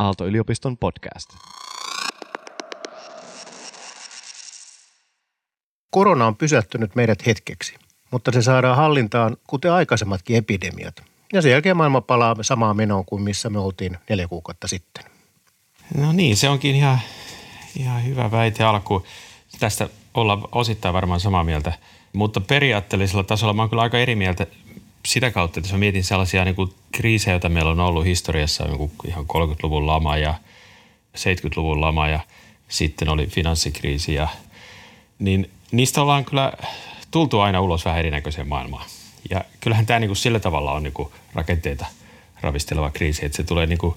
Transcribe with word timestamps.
Aalto-yliopiston 0.00 0.76
podcast. 0.76 1.30
Korona 5.90 6.26
on 6.26 6.36
pysäyttänyt 6.36 6.94
meidät 6.94 7.26
hetkeksi, 7.26 7.74
mutta 8.10 8.32
se 8.32 8.42
saadaan 8.42 8.76
hallintaan 8.76 9.36
kuten 9.46 9.72
aikaisemmatkin 9.72 10.36
epidemiat. 10.36 11.02
Ja 11.32 11.42
sen 11.42 11.52
jälkeen 11.52 11.76
maailma 11.76 12.00
palaa 12.00 12.36
samaan 12.40 12.76
menoon 12.76 13.04
kuin 13.04 13.22
missä 13.22 13.50
me 13.50 13.58
oltiin 13.58 13.98
neljä 14.08 14.28
kuukautta 14.28 14.68
sitten. 14.68 15.04
No 15.96 16.12
niin, 16.12 16.36
se 16.36 16.48
onkin 16.48 16.76
ihan, 16.76 16.98
ihan 17.76 18.04
hyvä 18.04 18.30
väite 18.30 18.64
alku. 18.64 19.06
Tästä 19.58 19.88
olla 20.14 20.48
osittain 20.52 20.94
varmaan 20.94 21.20
samaa 21.20 21.44
mieltä, 21.44 21.72
mutta 22.12 22.40
periaatteellisella 22.40 23.24
tasolla 23.24 23.52
mä 23.52 23.62
oon 23.62 23.70
kyllä 23.70 23.82
aika 23.82 23.98
eri 23.98 24.14
mieltä 24.16 24.46
sitä 25.06 25.30
kautta, 25.30 25.60
että 25.60 25.68
jos 25.68 25.72
mä 25.72 25.78
mietin 25.78 26.04
sellaisia 26.04 26.44
niin 26.44 26.54
kuin 26.54 26.74
kriisejä, 26.92 27.34
joita 27.34 27.48
meillä 27.48 27.70
on 27.70 27.80
ollut 27.80 28.04
historiassa, 28.04 28.64
niin 28.64 28.90
ihan 29.08 29.24
30-luvun 29.24 29.86
lama 29.86 30.16
ja 30.16 30.34
70-luvun 31.16 31.80
lama 31.80 32.08
ja 32.08 32.20
sitten 32.68 33.08
oli 33.08 33.26
finanssikriisi 33.26 34.14
ja 34.14 34.28
niin 35.18 35.50
niistä 35.72 36.02
ollaan 36.02 36.24
kyllä 36.24 36.52
tultu 37.10 37.40
aina 37.40 37.60
ulos 37.60 37.84
vähän 37.84 37.98
erinäköiseen 37.98 38.48
maailmaan. 38.48 38.84
Ja 39.30 39.44
kyllähän 39.60 39.86
tämä 39.86 40.00
niin 40.00 40.08
kuin 40.08 40.16
sillä 40.16 40.40
tavalla 40.40 40.72
on 40.72 40.82
niin 40.82 40.92
kuin 40.92 41.08
rakenteita 41.34 41.86
ravisteleva 42.40 42.90
kriisi, 42.90 43.26
että 43.26 43.36
se 43.36 43.42
tulee, 43.42 43.66
niin 43.66 43.78
kuin, 43.78 43.94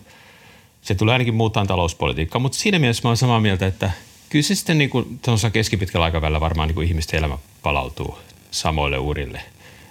se 0.81 0.95
tulee 0.95 1.13
ainakin 1.13 1.35
muuttaa 1.35 1.65
talouspolitiikkaa. 1.65 2.39
Mutta 2.39 2.57
siinä 2.57 2.79
mielessä 2.79 3.03
mä 3.03 3.09
olen 3.09 3.17
samaa 3.17 3.39
mieltä, 3.39 3.67
että 3.67 3.91
kyllä 4.29 4.43
se 4.43 4.55
sitten 4.55 4.77
niin 4.77 4.89
kuin, 4.89 5.19
keskipitkällä 5.53 6.05
aikavälillä 6.05 6.39
varmaan 6.39 6.67
niin 6.67 6.75
kuin 6.75 6.87
ihmisten 6.87 7.17
elämä 7.17 7.37
palautuu 7.61 8.19
samoille 8.51 8.97
urille. 8.97 9.41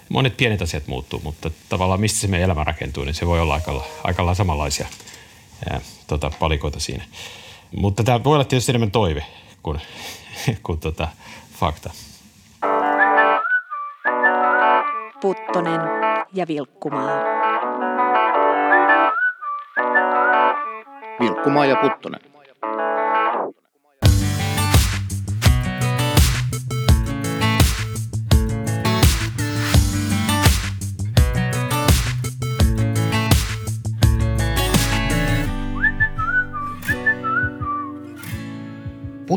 Monet 0.09 0.37
pienet 0.37 0.61
asiat 0.61 0.87
muuttuu, 0.87 1.21
mutta 1.23 1.51
tavallaan 1.69 1.99
mistä 1.99 2.19
se 2.19 2.27
meidän 2.27 2.45
elämä 2.45 2.63
rakentuu, 2.63 3.03
niin 3.03 3.15
se 3.15 3.27
voi 3.27 3.39
olla 3.39 3.53
aika, 3.53 3.83
aika 4.03 4.33
samanlaisia 4.33 4.87
ää, 5.69 5.81
tota, 6.07 6.31
palikoita 6.39 6.79
siinä. 6.79 7.03
Mutta 7.75 8.03
tämä 8.03 8.23
voi 8.23 8.33
olla 8.33 8.45
tietysti 8.45 8.71
enemmän 8.71 8.91
toive 8.91 9.25
kuin, 9.63 9.81
kuin 10.63 10.79
tota, 10.79 11.07
fakta. 11.59 11.89
Puttonen 15.21 15.81
ja 16.33 16.47
Vilkkumaa. 16.47 17.09
Vilkkumaa 21.19 21.65
ja 21.65 21.75
Puttonen. 21.75 22.32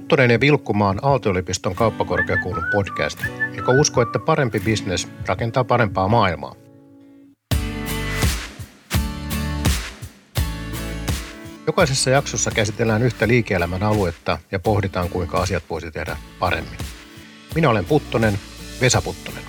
Puttonen 0.07 0.31
ja 0.31 0.41
Vilkkumaan 0.41 0.99
Aalto-yliopiston 1.03 1.75
kauppakorkeakoulun 1.75 2.65
podcast, 2.73 3.19
joka 3.57 3.73
uskoo, 3.73 4.03
että 4.03 4.19
parempi 4.19 4.61
bisnes 4.61 5.09
rakentaa 5.27 5.65
parempaa 5.65 6.09
maailmaa. 6.09 6.55
Jokaisessa 11.67 12.11
jaksossa 12.11 12.51
käsitellään 12.51 13.03
yhtä 13.03 13.29
liike-elämän 13.29 13.83
aluetta 13.83 14.39
ja 14.53 14.59
pohditaan, 14.59 15.09
kuinka 15.09 15.39
asiat 15.39 15.62
voisi 15.71 15.91
tehdä 15.91 16.17
paremmin. 16.39 16.79
Minä 17.55 17.71
olen 17.71 17.84
Puttonen, 17.84 18.39
Vesa 18.81 19.03
Puttonen. 19.03 19.43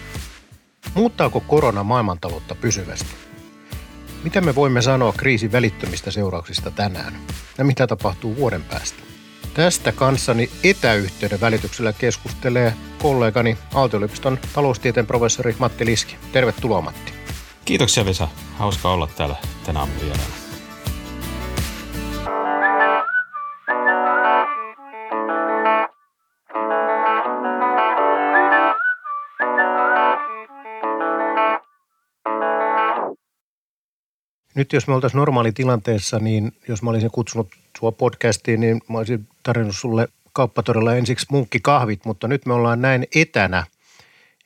Muuttaako 0.93 1.39
korona 1.39 1.83
maailmantaloutta 1.83 2.55
pysyvästi? 2.55 3.15
Mitä 4.23 4.41
me 4.41 4.55
voimme 4.55 4.81
sanoa 4.81 5.13
kriisin 5.17 5.51
välittömistä 5.51 6.11
seurauksista 6.11 6.71
tänään? 6.71 7.13
Ja 7.57 7.63
mitä 7.63 7.87
tapahtuu 7.87 8.35
vuoden 8.35 8.63
päästä? 8.63 9.16
Tästä 9.57 9.91
kanssani 9.91 10.49
etäyhteyden 10.63 11.41
välityksellä 11.41 11.93
keskustelee 11.93 12.73
kollegani 13.01 13.57
Aalto-yliopiston 13.73 14.39
taloustieteen 14.53 15.07
professori 15.07 15.55
Matti 15.59 15.85
Liski. 15.85 16.15
Tervetuloa 16.31 16.81
Matti. 16.81 17.13
Kiitoksia 17.65 18.05
Vesa. 18.05 18.27
Hauska 18.57 18.91
olla 18.91 19.07
täällä 19.07 19.35
tänä 19.65 19.79
aamun 19.79 19.95
vieraana. 20.01 20.46
Nyt 34.57 34.73
jos 34.73 34.87
me 34.87 34.93
oltaisiin 34.93 35.19
normaalitilanteessa, 35.19 36.19
niin 36.19 36.51
jos 36.67 36.83
mä 36.83 36.89
olisin 36.89 37.11
kutsunut 37.11 37.47
sua 37.79 37.91
podcastiin, 37.91 38.59
niin 38.59 38.81
mä 38.89 38.97
olisin 38.97 39.27
tarjonnut 39.43 39.75
sulle 39.75 40.07
kauppatorilla 40.33 40.95
ensiksi 40.95 41.25
munkkikahvit, 41.29 42.05
mutta 42.05 42.27
nyt 42.27 42.45
me 42.45 42.53
ollaan 42.53 42.81
näin 42.81 43.07
etänä 43.15 43.63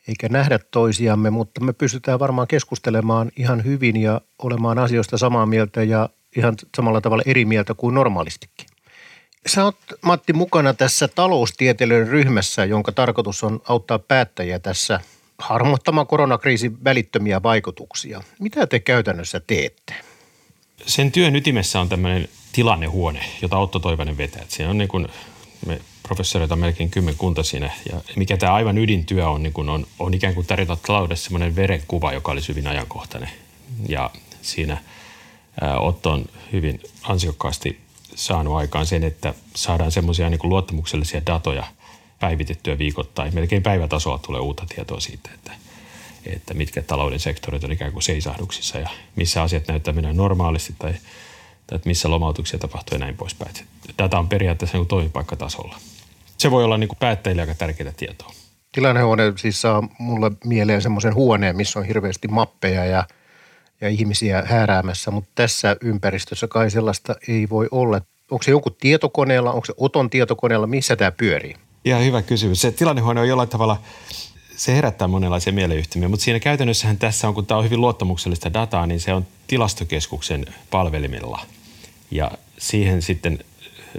eikä 0.07 0.29
nähdä 0.29 0.59
toisiamme, 0.71 1.29
mutta 1.29 1.61
me 1.61 1.73
pystytään 1.73 2.19
varmaan 2.19 2.47
keskustelemaan 2.47 3.31
ihan 3.37 3.63
hyvin 3.63 3.97
ja 3.97 4.21
olemaan 4.39 4.79
asioista 4.79 5.17
samaa 5.17 5.45
mieltä 5.45 5.83
ja 5.83 6.09
ihan 6.35 6.55
samalla 6.77 7.01
tavalla 7.01 7.23
eri 7.25 7.45
mieltä 7.45 7.73
kuin 7.73 7.95
normaalistikin. 7.95 8.65
Sä 9.47 9.63
oot, 9.63 9.77
Matti, 10.01 10.33
mukana 10.33 10.73
tässä 10.73 11.07
taloustieteilijöiden 11.07 12.07
ryhmässä, 12.07 12.65
jonka 12.65 12.91
tarkoitus 12.91 13.43
on 13.43 13.61
auttaa 13.67 13.99
päättäjiä 13.99 14.59
tässä 14.59 14.99
harmoittamaan 15.41 16.07
koronakriisin 16.07 16.83
välittömiä 16.83 17.43
vaikutuksia. 17.43 18.21
Mitä 18.39 18.67
te 18.67 18.79
käytännössä 18.79 19.41
teette? 19.47 19.93
Sen 20.87 21.11
työn 21.11 21.35
ytimessä 21.35 21.79
on 21.79 21.89
tämmöinen 21.89 22.29
tilannehuone, 22.51 23.25
jota 23.41 23.57
Otto 23.57 23.79
Toivanen 23.79 24.17
vetää. 24.17 24.43
Siinä 24.47 24.69
on 24.69 24.77
niin 24.77 24.87
kuin 24.87 25.07
me 25.65 25.81
professoreita 26.03 26.55
melkein 26.55 26.89
kymmenkunta 26.89 27.43
siinä. 27.43 27.71
Ja 27.91 28.01
mikä 28.15 28.37
tämä 28.37 28.53
aivan 28.53 28.77
ydintyö 28.77 29.29
on, 29.29 29.43
niin 29.43 29.53
kuin 29.53 29.69
on, 29.69 29.87
on 29.99 30.13
ikään 30.13 30.33
kuin 30.33 30.47
tarjota 30.47 30.77
taloudessa 30.87 31.23
semmoinen 31.23 31.55
verenkuva, 31.55 32.13
joka 32.13 32.31
olisi 32.31 32.49
hyvin 32.49 32.67
ajankohtainen. 32.67 33.29
Ja 33.89 34.09
siinä 34.41 34.77
Otto 35.79 36.11
on 36.11 36.25
hyvin 36.51 36.79
ansiokkaasti 37.03 37.79
saanut 38.15 38.55
aikaan 38.55 38.85
sen, 38.85 39.03
että 39.03 39.33
saadaan 39.55 39.91
semmoisia 39.91 40.29
niin 40.29 40.39
luottamuksellisia 40.43 41.25
datoja 41.25 41.63
päivitettyä 42.21 42.77
viikoittain. 42.77 43.35
Melkein 43.35 43.63
päivätasolla 43.63 44.17
tulee 44.17 44.41
uutta 44.41 44.65
tietoa 44.75 44.99
siitä, 44.99 45.29
että, 45.33 45.51
että 46.25 46.53
mitkä 46.53 46.81
talouden 46.81 47.19
sektorit 47.19 47.63
on 47.63 47.71
ikään 47.71 47.91
kuin 47.91 48.03
seisahduksissa 48.03 48.79
ja 48.79 48.89
missä 49.15 49.41
asiat 49.41 49.67
näyttää 49.67 49.93
mennä 49.93 50.13
normaalisti 50.13 50.75
tai– 50.79 50.93
tai 51.71 51.75
että 51.75 51.89
missä 51.89 52.09
lomautuksia 52.09 52.59
tapahtuu 52.59 52.95
ja 52.95 52.99
näin 52.99 53.17
poispäin. 53.17 53.51
Data 53.97 54.19
on 54.19 54.29
periaatteessa 54.29 54.77
niin 54.77 54.87
toimipaikkatasolla. 54.87 55.75
Se 56.37 56.51
voi 56.51 56.63
olla 56.63 56.77
niin 56.77 56.89
päättäjille 56.99 57.41
aika 57.41 57.55
tärkeää 57.55 57.93
tietoa. 57.97 58.33
Tilannehuone 58.71 59.33
siis 59.35 59.61
saa 59.61 59.83
mulle 59.99 60.31
mieleen 60.45 60.81
semmoisen 60.81 61.15
huoneen, 61.15 61.55
missä 61.55 61.79
on 61.79 61.85
hirveästi 61.85 62.27
mappeja 62.27 62.85
ja, 62.85 63.03
ja 63.81 63.89
ihmisiä 63.89 64.43
hääräämässä, 64.45 65.11
mutta 65.11 65.31
tässä 65.35 65.75
ympäristössä 65.81 66.47
kai 66.47 66.69
sellaista 66.69 67.15
ei 67.27 67.49
voi 67.49 67.67
olla. 67.71 68.01
Onko 68.31 68.43
se 68.43 68.51
joku 68.51 68.69
tietokoneella, 68.69 69.51
onko 69.51 69.65
se 69.65 69.73
Oton 69.77 70.09
tietokoneella, 70.09 70.67
missä 70.67 70.95
tämä 70.95 71.11
pyörii? 71.11 71.55
Ihan 71.85 72.05
hyvä 72.05 72.21
kysymys. 72.21 72.61
Se 72.61 72.71
tilannehuone 72.71 73.21
on 73.21 73.27
jollain 73.27 73.49
tavalla 73.49 73.81
se 74.55 74.75
herättää 74.75 75.07
monenlaisia 75.07 75.53
mieleyhtymiä, 75.53 76.09
mutta 76.09 76.23
siinä 76.23 76.39
käytännössähän 76.39 76.97
tässä 76.97 77.27
on, 77.27 77.33
kun 77.33 77.45
tämä 77.45 77.57
on 77.57 77.63
hyvin 77.63 77.81
luottamuksellista 77.81 78.53
dataa, 78.53 78.87
niin 78.87 78.99
se 78.99 79.13
on 79.13 79.27
tilastokeskuksen 79.47 80.45
palvelimilla. 80.69 81.45
Ja 82.11 82.31
siihen 82.57 83.01
sitten 83.01 83.39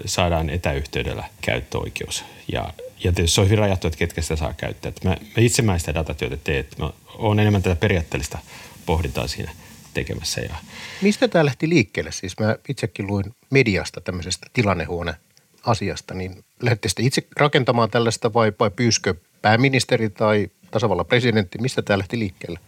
saadaan 0.05 0.51
etäyhteydellä 0.51 1.25
käyttöoikeus. 1.41 2.25
Ja, 2.53 2.73
ja 3.05 3.13
tietysti 3.13 3.35
se 3.35 3.41
on 3.41 3.47
hyvin 3.47 3.59
rajattu, 3.59 3.87
että 3.87 3.99
ketkä 3.99 4.23
sitä 4.23 4.37
saa 4.37 4.55
käyttää. 4.55 4.93
Mä, 5.05 5.11
mä 5.11 5.17
itse 5.37 5.63
mä 5.63 5.79
sitä 5.79 5.95
datatyötä 5.95 6.37
teen, 6.37 6.67
mä 6.79 6.91
oon 7.15 7.41
enemmän 7.41 7.63
tätä 7.63 7.77
periaatteellista 7.77 8.39
pohdintaa 8.87 9.27
siinä 9.27 9.53
tekemässä. 9.95 10.41
Ja... 10.41 10.55
Mistä 11.03 11.29
tämä 11.29 11.45
lähti 11.45 11.69
liikkeelle? 11.69 12.13
Siis 12.13 12.39
mä 12.39 12.57
itsekin 12.69 13.07
luin 13.07 13.35
mediasta 13.51 14.01
tämmöisestä 14.01 14.47
tilannehuone 14.53 15.15
asiasta, 15.67 16.15
niin 16.15 16.45
lähdette 16.63 16.89
itse 16.99 17.27
rakentamaan 17.37 17.91
tällaista 17.91 18.35
vai, 18.35 18.53
vai 18.61 18.71
pyyskö 18.71 19.15
pääministeri 19.43 20.11
tai 20.11 20.49
tasavallan 20.71 21.07
presidentti, 21.07 21.59
mistä 21.59 21.83
tämä 21.83 21.99
lähti 21.99 22.19
liikkeelle? 22.19 22.59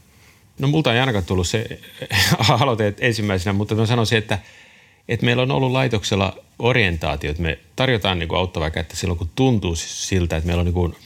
No 0.59 0.69
multa 0.69 0.95
ei 0.95 1.01
ainakaan 1.01 1.25
tullut 1.25 1.49
se 1.49 1.81
aloite 2.61 2.95
ensimmäisenä, 2.99 3.53
mutta 3.53 3.75
mä 3.75 3.87
sanoisin, 3.87 4.19
että, 4.19 4.39
että 5.09 5.27
meillä 5.27 5.43
on 5.43 5.51
ollut 5.51 5.73
laitoksella 5.73 6.37
orientaatio, 6.59 7.31
että 7.31 7.43
me 7.43 7.59
tarjotaan 7.77 8.19
niin 8.19 8.29
kuin 8.29 8.39
auttavaa 8.39 8.71
kättä 8.71 8.97
silloin, 8.97 9.19
kun 9.19 9.31
tuntuu 9.35 9.77
siltä, 9.77 10.37
että 10.37 10.47
meillä 10.47 10.61
on 10.61 10.67
niin 10.67 10.75
kuin 10.75 10.97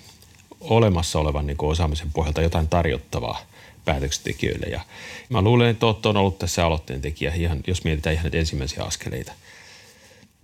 olemassa 0.61 1.19
olevan 1.19 1.47
niin 1.47 1.57
kuin 1.57 1.71
osaamisen 1.71 2.13
pohjalta 2.13 2.43
jotain 2.43 2.69
tarjottavaa 2.69 3.41
päätöksentekijöille. 3.85 4.67
Ja 4.67 4.81
mä 5.29 5.43
luulen, 5.43 5.69
että 5.69 5.87
Otto 5.87 6.09
on 6.09 6.17
ollut 6.17 6.39
tässä 6.39 6.67
aloitteen 6.67 7.01
tekijä, 7.01 7.35
ihan, 7.35 7.61
jos 7.67 7.85
mietitään 7.85 8.15
ihan 8.15 8.31
ensimmäisiä 8.33 8.85
askeleita. 8.85 9.33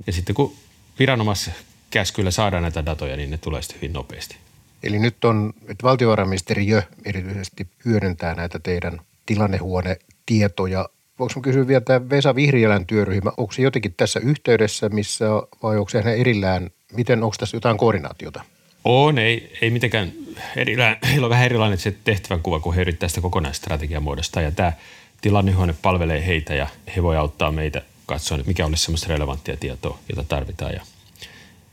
Ja 0.07 0.13
sitten 0.13 0.35
kun 0.35 0.55
viranomaiskäskyillä 0.99 2.31
saadaan 2.31 2.63
näitä 2.63 2.87
datoja, 2.87 3.17
niin 3.17 3.31
ne 3.31 3.39
tulee 3.39 3.63
sitten 3.63 3.81
hyvin 3.81 3.93
nopeasti. 3.93 4.37
Eli 4.83 4.99
nyt 4.99 5.25
on, 5.25 5.53
että 5.69 5.83
valtiovarainministeriö 5.83 6.83
erityisesti 7.05 7.67
hyödyntää 7.85 8.35
näitä 8.35 8.59
teidän 8.59 9.01
tilannehuonetietoja 9.27 10.89
Voinko 11.19 11.41
kysyä 11.41 11.67
vielä 11.67 11.81
tämä 11.81 12.11
Vesa 12.11 12.35
Vihriälän 12.35 12.87
työryhmä, 12.87 13.33
onko 13.37 13.53
se 13.53 13.63
jotenkin 13.63 13.95
tässä 13.97 14.21
yhteydessä, 14.21 14.89
missä 14.89 15.25
vai 15.63 15.77
onko 15.77 15.89
se 15.89 16.03
hänen 16.03 16.19
erillään, 16.19 16.71
miten 16.93 17.23
onko 17.23 17.37
tässä 17.39 17.57
jotain 17.57 17.77
koordinaatiota? 17.77 18.45
On, 18.85 19.19
ei, 19.19 19.53
ei 19.61 19.71
mitenkään 19.71 20.13
erillään. 20.57 20.97
Heillä 21.11 21.25
on 21.25 21.31
vähän 21.31 21.45
erilainen 21.45 21.79
se 21.79 21.95
tehtävänkuva, 22.05 22.61
kun 22.61 22.75
he 22.75 22.81
yrittävät 22.81 23.11
sitä 23.11 23.21
kokonaisstrategiaa 23.21 24.01
muodostaa. 24.01 24.43
Ja 24.43 24.51
tämä 24.51 24.73
tilannehuone 25.21 25.75
palvelee 25.83 26.27
heitä 26.27 26.55
ja 26.55 26.67
he 26.97 27.03
voi 27.03 27.17
auttaa 27.17 27.53
meitä 27.53 27.83
katsoa, 28.07 28.39
mikä 28.47 28.67
olisi 28.67 28.85
semmoista 28.85 29.09
relevanttia 29.09 29.57
tietoa, 29.57 29.99
jota 30.09 30.25
tarvitaan. 30.25 30.73
Ja, 30.73 30.87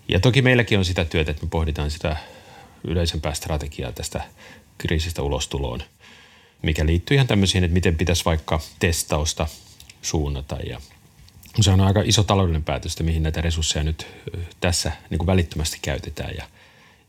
ja 0.07 0.19
toki 0.19 0.41
meilläkin 0.41 0.77
on 0.77 0.85
sitä 0.85 1.05
työtä, 1.05 1.31
että 1.31 1.43
me 1.43 1.49
pohditaan 1.49 1.91
sitä 1.91 2.17
yleisempää 2.83 3.33
strategiaa 3.33 3.91
tästä 3.91 4.23
kriisistä 4.77 5.21
ulostuloon, 5.21 5.83
mikä 6.61 6.85
liittyy 6.85 7.15
ihan 7.15 7.27
tämmöisiin, 7.27 7.63
että 7.63 7.73
miten 7.73 7.97
pitäisi 7.97 8.25
vaikka 8.25 8.59
testausta 8.79 9.47
suunnata 10.01 10.55
ja 10.55 10.81
se 11.61 11.71
on 11.71 11.81
aika 11.81 12.01
iso 12.05 12.23
taloudellinen 12.23 12.63
päätös, 12.63 12.91
että 12.93 13.03
mihin 13.03 13.23
näitä 13.23 13.41
resursseja 13.41 13.83
nyt 13.83 14.07
tässä 14.59 14.91
niin 15.09 15.17
kuin 15.17 15.27
välittömästi 15.27 15.77
käytetään 15.81 16.33
ja, 16.37 16.47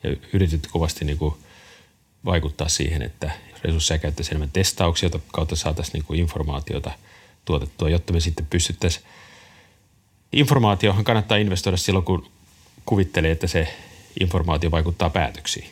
ja 0.02 0.16
yritetty 0.32 0.68
kovasti 0.68 1.04
niin 1.04 1.18
kuin 1.18 1.34
vaikuttaa 2.24 2.68
siihen, 2.68 3.02
että 3.02 3.30
resursseja 3.64 3.98
käyttäisiin 3.98 4.32
enemmän 4.32 4.50
testauksia, 4.52 5.06
jota 5.06 5.20
kautta 5.32 5.56
saataisiin 5.56 5.92
niin 5.92 6.04
kuin 6.04 6.20
informaatiota 6.20 6.90
tuotettua, 7.44 7.88
jotta 7.88 8.12
me 8.12 8.20
sitten 8.20 8.46
pystyttäisiin 8.46 9.04
informaatiohan 10.32 11.04
kannattaa 11.04 11.38
investoida 11.38 11.76
silloin, 11.76 12.04
kun 12.04 12.30
kuvittelee, 12.86 13.30
että 13.30 13.46
se 13.46 13.74
informaatio 14.20 14.70
vaikuttaa 14.70 15.10
päätöksiin. 15.10 15.68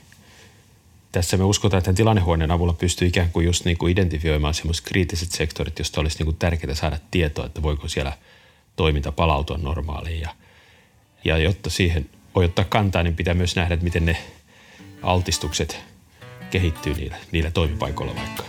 Tässä 1.12 1.37
me 1.37 1.44
uskotaan, 1.44 1.78
että 1.78 1.93
tilannehuoneen 1.93 2.50
avulla 2.50 2.72
pystyy 2.72 3.08
ikään 3.08 3.31
kuin 3.32 3.46
just 3.46 3.64
niin 3.64 3.78
kuin 3.78 3.93
identifioimaan 3.93 4.55
sellaiset 4.55 4.84
kriittiset 4.84 5.32
sektorit, 5.32 5.78
joista 5.78 6.00
olisi 6.00 6.19
niin 6.19 6.26
kuin 6.26 6.37
tärkeää 6.37 6.75
saada 6.75 6.99
tietoa, 7.11 7.46
että 7.46 7.62
voiko 7.62 7.88
siellä 7.88 8.12
toiminta 8.76 9.12
palautua 9.12 9.58
normaaliin. 9.58 10.20
Ja, 10.20 10.34
ja 11.25 11.38
jotta 11.38 11.70
siihen 11.70 12.11
voi 12.34 12.44
ottaa 12.44 12.64
kantaa, 12.64 13.02
niin 13.02 13.16
pitää 13.16 13.34
myös 13.34 13.56
nähdä, 13.56 13.75
että 13.75 13.84
miten 13.84 14.06
ne 14.06 14.16
altistukset 15.02 15.81
kehittyy 16.50 16.94
niillä, 16.94 17.16
niillä 17.32 17.50
toimipaikoilla 17.50 18.16
vaikka. 18.16 18.44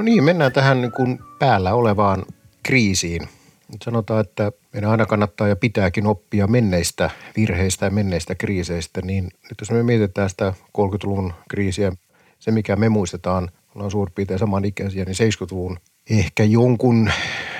No 0.00 0.04
niin, 0.04 0.24
mennään 0.24 0.52
tähän 0.52 0.80
niin 0.80 0.92
kuin 0.92 1.18
päällä 1.38 1.74
olevaan 1.74 2.24
kriisiin. 2.62 3.28
Nyt 3.72 3.82
sanotaan, 3.82 4.20
että 4.20 4.52
meidän 4.72 4.90
aina 4.90 5.06
kannattaa 5.06 5.48
ja 5.48 5.56
pitääkin 5.56 6.06
oppia 6.06 6.46
menneistä 6.46 7.10
virheistä 7.36 7.86
ja 7.86 7.90
menneistä 7.90 8.34
kriiseistä, 8.34 9.00
niin 9.04 9.24
nyt 9.24 9.60
jos 9.60 9.70
me 9.70 9.82
mietitään 9.82 10.30
sitä 10.30 10.54
30-luvun 10.78 11.32
kriisiä, 11.48 11.92
se 12.38 12.50
mikä 12.50 12.76
me 12.76 12.88
muistetaan, 12.88 13.50
ollaan 13.74 13.90
suurin 13.90 14.14
piirtein 14.14 14.38
samanikäisiä, 14.38 15.04
niin 15.04 15.32
70-luvun 15.32 15.78
ehkä 16.10 16.44
jonkun 16.44 17.10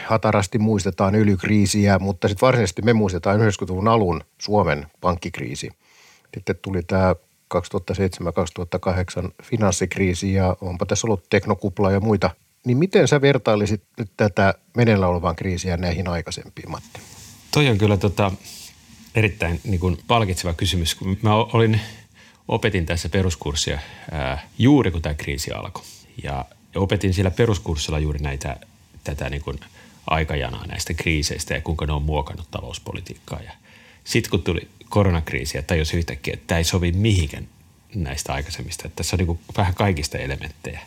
hatarasti 0.07 0.59
muistetaan 0.59 1.15
ylykriisiä, 1.15 1.99
mutta 1.99 2.29
sitten 2.29 2.47
varsinaisesti 2.47 2.83
me 2.83 2.93
muistetaan 2.93 3.41
90-luvun 3.41 3.89
alun 3.89 4.21
Suomen 4.39 4.87
pankkikriisi. 5.01 5.71
Sitten 6.35 6.57
tuli 6.63 6.83
tämä 6.83 7.15
2007-2008 7.55 7.58
finanssikriisi 9.43 10.32
ja 10.35 10.56
onpa 10.61 10.87
tässä 10.87 11.06
ollut 11.06 11.25
teknokupla 11.31 11.91
ja 11.91 12.00
muita. 12.00 12.31
Niin 12.67 12.79
miten 12.79 13.08
sä 13.08 13.20
vertailisit 13.20 13.82
nyt 13.99 14.11
tätä 14.17 14.55
meneillä 14.76 15.06
olevaan 15.06 15.37
kriisiä 15.37 15.76
näihin 15.76 16.08
aikaisempiin, 16.08 16.70
Matti? 16.70 17.00
Toi 17.50 17.69
on 17.69 17.79
kyllä 17.79 17.97
tota, 17.97 18.32
erittäin 19.14 19.61
niin 19.64 19.81
kuin 19.81 19.99
palkitseva 20.06 20.55
kysymys. 20.55 20.97
Mä 21.23 21.35
olin, 21.35 21.81
opetin 22.49 22.87
tässä 22.87 23.08
peruskurssia 23.08 23.79
ää, 24.11 24.49
juuri 24.58 24.91
kun 24.91 25.03
tämä 25.03 25.14
kriisi 25.14 25.53
alkoi. 25.53 25.82
Ja 26.23 26.44
opetin 26.75 27.14
siellä 27.14 27.31
peruskurssilla 27.31 27.99
juuri 27.99 28.19
näitä, 28.19 28.56
tätä 29.05 29.31
niin 29.31 29.43
kuin 29.43 29.61
aikajanaa 30.06 30.67
näistä 30.67 30.94
kriiseistä 30.94 31.55
ja 31.55 31.61
kuinka 31.61 31.87
ne 31.87 31.93
on 31.93 32.03
muokannut 32.03 32.50
talouspolitiikkaa. 32.50 33.41
Ja 33.41 33.53
sitten 34.05 34.31
kun 34.31 34.43
tuli 34.43 34.69
koronakriisi 34.88 35.58
ja 35.58 35.62
tajusi 35.62 35.97
yhtäkkiä, 35.97 36.35
että 36.35 36.47
tämä 36.47 36.58
ei 36.58 36.64
sovi 36.64 36.93
mihinkään 36.93 37.49
näistä 37.94 38.32
aikaisemmista. 38.32 38.87
Että 38.87 38.97
tässä 38.97 39.17
on 39.17 39.26
niin 39.26 39.38
vähän 39.56 39.75
kaikista 39.75 40.19
elementtejä. 40.19 40.81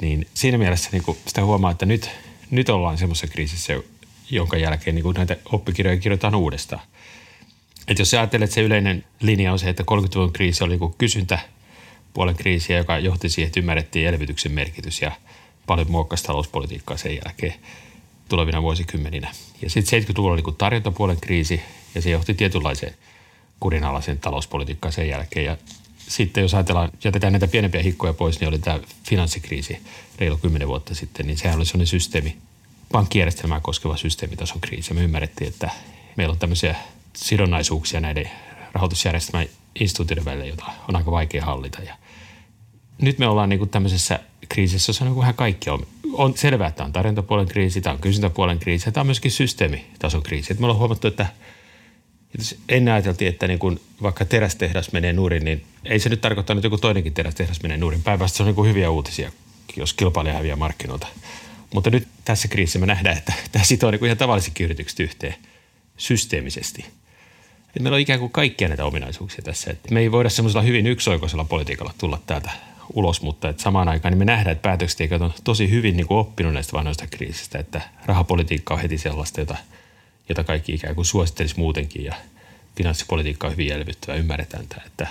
Niin 0.00 0.26
siinä 0.34 0.58
mielessä 0.58 0.88
niin 0.92 1.16
sitä 1.26 1.44
huomaa, 1.44 1.70
että 1.70 1.86
nyt, 1.86 2.10
nyt 2.50 2.68
ollaan 2.68 2.98
semmoisessa 2.98 3.26
kriisissä, 3.26 3.72
jonka 4.30 4.56
jälkeen 4.56 4.94
niin 4.94 5.14
näitä 5.16 5.36
oppikirjoja 5.52 5.98
kirjoitetaan 5.98 6.34
uudestaan. 6.34 6.82
Et 7.88 7.98
jos 7.98 8.14
ajattelet, 8.14 8.44
että 8.44 8.54
se 8.54 8.62
yleinen 8.62 9.04
linja 9.20 9.52
on 9.52 9.58
se, 9.58 9.68
että 9.68 9.82
30-luvun 9.82 10.32
kriisi 10.32 10.64
oli 10.64 10.76
niin 10.76 10.94
kysyntä 10.98 11.38
puolen 12.14 12.36
kriisiä, 12.36 12.76
joka 12.76 12.98
johti 12.98 13.28
siihen, 13.28 13.46
että 13.46 13.60
ymmärrettiin 13.60 14.06
elvytyksen 14.06 14.52
merkitys 14.52 15.02
ja 15.02 15.12
paljon 15.66 15.90
muokkasi 15.90 16.24
talouspolitiikkaa 16.24 16.96
sen 16.96 17.14
jälkeen 17.14 17.54
tulevina 18.28 18.62
vuosikymmeninä. 18.62 19.32
Ja 19.62 19.70
sitten 19.70 20.02
70-luvulla 20.02 20.34
oli 20.34 20.42
niin 20.42 20.56
tarjontapuolen 20.56 21.20
kriisi 21.20 21.60
ja 21.94 22.02
se 22.02 22.10
johti 22.10 22.34
tietynlaiseen 22.34 22.94
kurinalaiseen 23.60 24.18
talouspolitiikkaan 24.18 24.92
sen 24.92 25.08
jälkeen. 25.08 25.46
Ja 25.46 25.56
sitten 26.08 26.42
jos 26.42 26.54
ajatellaan, 26.54 26.90
jätetään 27.04 27.32
näitä 27.32 27.48
pienempiä 27.48 27.82
hikkoja 27.82 28.12
pois, 28.12 28.40
niin 28.40 28.48
oli 28.48 28.58
tämä 28.58 28.80
finanssikriisi 29.04 29.78
reilu 30.18 30.36
kymmenen 30.36 30.68
vuotta 30.68 30.94
sitten, 30.94 31.26
niin 31.26 31.38
sehän 31.38 31.56
oli 31.56 31.66
sellainen 31.66 31.86
systeemi, 31.86 32.36
pankkijärjestelmää 32.92 33.60
koskeva 33.60 33.96
systeemitason 33.96 34.60
kriisi. 34.60 34.94
Me 34.94 35.04
ymmärrettiin, 35.04 35.48
että 35.48 35.70
meillä 36.16 36.32
on 36.32 36.38
tämmöisiä 36.38 36.76
sidonnaisuuksia 37.16 38.00
näiden 38.00 38.30
rahoitusjärjestelmän 38.72 39.48
instituutioiden 39.80 40.24
välillä, 40.24 40.46
jota 40.46 40.64
on 40.88 40.96
aika 40.96 41.10
vaikea 41.10 41.44
hallita. 41.44 41.82
Ja 41.82 41.94
nyt 43.02 43.18
me 43.18 43.26
ollaan 43.26 43.48
niin 43.48 43.68
tämmöisessä 43.68 44.20
kriisissä, 44.48 44.90
jossa 44.90 45.04
niin 45.04 45.16
vähän 45.16 45.34
kaikki 45.34 45.70
on. 45.70 45.86
On 46.12 46.36
selvää, 46.36 46.68
että 46.68 46.76
tämä 46.76 46.86
on 46.86 46.92
tarjontapuolen 46.92 47.48
kriisi, 47.48 47.80
tämä 47.80 47.94
on 47.94 48.00
kysyntäpuolen 48.00 48.58
kriisi 48.58 48.88
ja 48.88 48.92
tämä 48.92 49.02
on 49.02 49.06
myöskin 49.06 49.30
systeemitason 49.30 50.22
kriisi. 50.22 50.52
Et 50.52 50.58
me 50.58 50.66
ollaan 50.66 50.78
huomattu, 50.78 51.08
että 51.08 51.26
ennen 52.68 52.94
ajateltiin, 52.94 53.28
että 53.28 53.48
niin 53.48 53.58
kun 53.58 53.80
vaikka 54.02 54.24
terästehdas 54.24 54.92
menee 54.92 55.12
nurin, 55.12 55.44
niin 55.44 55.64
ei 55.84 55.98
se 55.98 56.08
nyt 56.08 56.20
tarkoita, 56.20 56.52
että 56.52 56.66
joku 56.66 56.78
toinenkin 56.78 57.14
terästehdas 57.14 57.62
menee 57.62 57.76
nurin. 57.76 58.02
Päinvastoin 58.02 58.36
se 58.36 58.42
on 58.42 58.46
niin 58.46 58.54
kuin 58.54 58.68
hyviä 58.68 58.90
uutisia, 58.90 59.32
jos 59.76 59.92
kilpailija 59.92 60.34
häviää 60.34 60.56
markkinoilta. 60.56 61.06
Mutta 61.74 61.90
nyt 61.90 62.08
tässä 62.24 62.48
kriisissä 62.48 62.78
me 62.78 62.86
nähdään, 62.86 63.18
että 63.18 63.32
tämä 63.52 63.64
sitoo 63.64 63.90
niin 63.90 63.98
kuin 63.98 64.06
ihan 64.06 64.18
tavallisikin 64.18 64.64
yritykset 64.64 65.00
yhteen 65.00 65.34
systeemisesti. 65.96 66.84
Eli 67.76 67.82
meillä 67.82 67.96
on 67.96 68.00
ikään 68.00 68.20
kuin 68.20 68.32
kaikkia 68.32 68.68
näitä 68.68 68.84
ominaisuuksia 68.84 69.42
tässä. 69.42 69.70
Että 69.70 69.94
me 69.94 70.00
ei 70.00 70.12
voida 70.12 70.28
semmoisella 70.28 70.62
hyvin 70.62 70.86
yksioikoisella 70.86 71.44
politiikalla 71.44 71.94
tulla 71.98 72.20
täältä 72.26 72.50
ulos, 72.94 73.22
mutta 73.22 73.48
että 73.48 73.62
samaan 73.62 73.88
aikaan 73.88 74.12
niin 74.12 74.18
me 74.18 74.24
nähdään, 74.24 74.52
että 74.52 74.62
päätöksentekijät 74.62 75.22
on 75.22 75.32
tosi 75.44 75.70
hyvin 75.70 75.96
niin 75.96 76.06
kuin 76.06 76.18
oppinut 76.18 76.52
näistä 76.52 76.72
vanhoista 76.72 77.06
kriisistä, 77.06 77.58
että 77.58 77.80
rahapolitiikka 78.06 78.74
on 78.74 78.80
heti 78.80 78.98
sellaista, 78.98 79.40
jota, 79.40 79.56
jota 80.28 80.44
kaikki 80.44 80.74
ikään 80.74 80.94
kuin 80.94 81.04
suosittelisi 81.04 81.58
muutenkin 81.58 82.04
ja 82.04 82.14
finanssipolitiikka 82.76 83.46
on 83.46 83.52
hyvin 83.52 83.72
elvyttävä. 83.72 84.14
Ymmärretään 84.14 84.66
tämä, 84.68 84.82
että, 84.86 85.06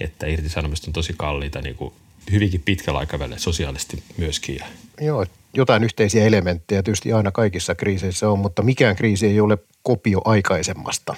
että 0.00 0.26
irtisanomiset 0.26 0.86
on 0.86 0.92
tosi 0.92 1.14
kalliita 1.16 1.62
niin 1.62 1.76
kuin 1.76 1.94
hyvinkin 2.32 2.62
pitkällä 2.64 3.00
aikavälillä 3.00 3.38
sosiaalisesti 3.38 4.02
myöskin. 4.16 4.60
Joo, 5.00 5.26
jotain 5.54 5.84
yhteisiä 5.84 6.24
elementtejä 6.24 6.82
tietysti 6.82 7.12
aina 7.12 7.30
kaikissa 7.30 7.74
kriiseissä 7.74 8.30
on, 8.30 8.38
mutta 8.38 8.62
mikään 8.62 8.96
kriisi 8.96 9.26
ei 9.26 9.40
ole 9.40 9.58
kopio 9.82 10.20
aikaisemmasta. 10.24 11.14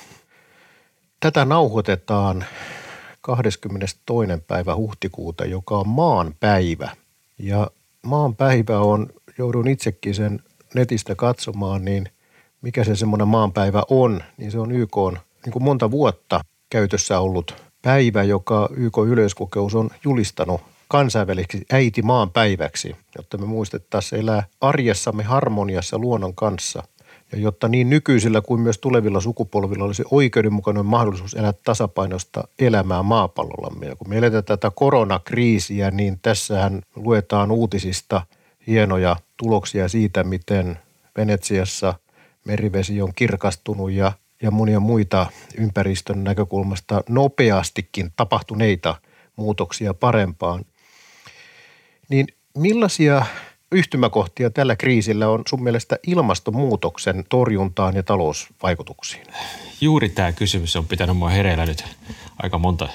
Tätä 1.21 1.45
nauhoitetaan 1.45 2.45
22. 3.21 3.97
päivä 4.47 4.77
huhtikuuta, 4.77 5.45
joka 5.45 5.79
on 5.79 5.89
maan 5.89 6.35
päivä. 6.41 6.91
Ja 7.39 7.71
maan 8.03 8.37
päivä 8.37 8.79
on, 8.79 9.09
joudun 9.39 9.69
itsekin 9.69 10.15
sen 10.15 10.41
netistä 10.75 11.15
katsomaan, 11.15 11.85
niin 11.85 12.09
mikä 12.63 12.85
se 12.85 12.97
semmoinen 12.97 13.29
maanpäivä 13.29 13.83
on, 13.91 14.23
niin 14.37 14.51
se 14.51 14.59
on 14.59 14.73
YK 14.73 14.97
on 14.97 15.19
niin 15.45 15.53
kuin 15.53 15.63
monta 15.63 15.91
vuotta 15.91 16.41
käytössä 16.71 17.21
ollut 17.21 17.63
päivä, 17.83 18.23
joka 18.23 18.69
YK 18.77 18.99
yleiskokeus 19.07 19.75
on 19.75 19.91
julistanut 20.05 20.61
kansainväliseksi 20.89 21.67
äiti 21.73 22.03
maan 22.03 22.31
päiväksi, 22.31 22.97
jotta 23.17 23.39
me 23.39 23.47
muistettaisiin 23.47 24.21
elää 24.21 24.43
arjessamme 24.61 25.23
harmoniassa 25.23 25.99
luonnon 25.99 26.35
kanssa– 26.35 26.83
ja 27.33 27.39
jotta 27.39 27.69
niin 27.69 27.91
nykyisillä 27.91 28.41
kuin 28.41 28.61
myös 28.61 28.79
tulevilla 28.79 29.21
sukupolvilla 29.21 29.85
olisi 29.85 30.05
oikeudenmukainen 30.11 30.87
mahdollisuus 30.87 31.35
elää 31.35 31.53
tasapainosta 31.65 32.49
elämää 32.59 33.03
maapallollamme. 33.03 33.87
Ja 33.87 33.97
kun 33.97 34.09
me 34.09 34.19
eletään 34.19 34.45
tätä 34.45 34.71
koronakriisiä, 34.75 35.91
niin 35.91 36.19
tässähän 36.23 36.83
luetaan 36.97 37.51
uutisista 37.51 38.23
hienoja 38.67 39.17
tuloksia 39.37 39.89
siitä, 39.89 40.25
miten 40.25 40.79
Venetsiassa 41.17 41.95
merivesi 42.49 43.03
on 43.03 43.13
kirkastunut 43.15 43.91
ja, 43.91 44.13
ja 44.43 44.51
monia 44.51 44.81
muita 44.81 45.27
ympäristön 45.59 46.25
näkökulmasta 46.25 47.05
nopeastikin 47.09 48.13
tapahtuneita 48.17 48.95
muutoksia 49.37 49.95
parempaan. 49.95 50.65
Niin 52.09 52.27
millaisia 52.59 53.27
yhtymäkohtia 53.73 54.51
tällä 54.51 54.77
kriisillä 54.77 55.29
on 55.29 55.43
sun 55.49 55.63
mielestä 55.63 55.99
ilmastonmuutoksen 56.07 57.25
torjuntaan 57.29 57.97
ja 57.97 58.03
talousvaikutuksiin? 58.03 59.27
Juuri 59.81 60.09
tämä 60.09 60.33
kysymys 60.33 60.77
on 60.77 60.87
pitänyt 60.87 61.17
mua 61.17 61.29
hereillä 61.29 61.67
nyt 61.67 61.85
aika 62.39 62.59
monta 62.59 62.89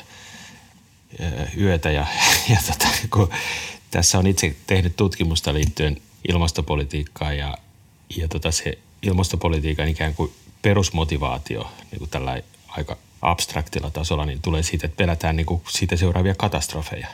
yötä 1.57 1.91
ja, 1.91 2.05
ja 2.49 2.57
tota, 2.67 2.87
kun 3.09 3.29
tässä 3.91 4.19
on 4.19 4.27
itse 4.27 4.55
tehnyt 4.67 4.95
tutkimusta 4.95 5.53
liittyen 5.53 5.97
ilmastopolitiikkaan 6.27 7.37
ja, 7.37 7.57
ja 8.17 8.27
tota 8.27 8.51
se 8.51 8.77
ilmastopolitiikan 9.03 9.87
ikään 9.87 10.15
kuin 10.15 10.33
perusmotivaatio 10.61 11.71
niin 11.91 11.99
kuin 11.99 12.09
tällä 12.09 12.41
aika 12.67 12.97
abstraktilla 13.21 13.89
tasolla, 13.89 14.25
niin 14.25 14.41
tulee 14.41 14.63
siitä, 14.63 14.85
että 14.85 14.97
pelätään 14.97 15.35
niin 15.35 15.45
kuin 15.45 15.61
siitä 15.69 15.95
seuraavia 15.95 16.35
katastrofeja. 16.35 17.07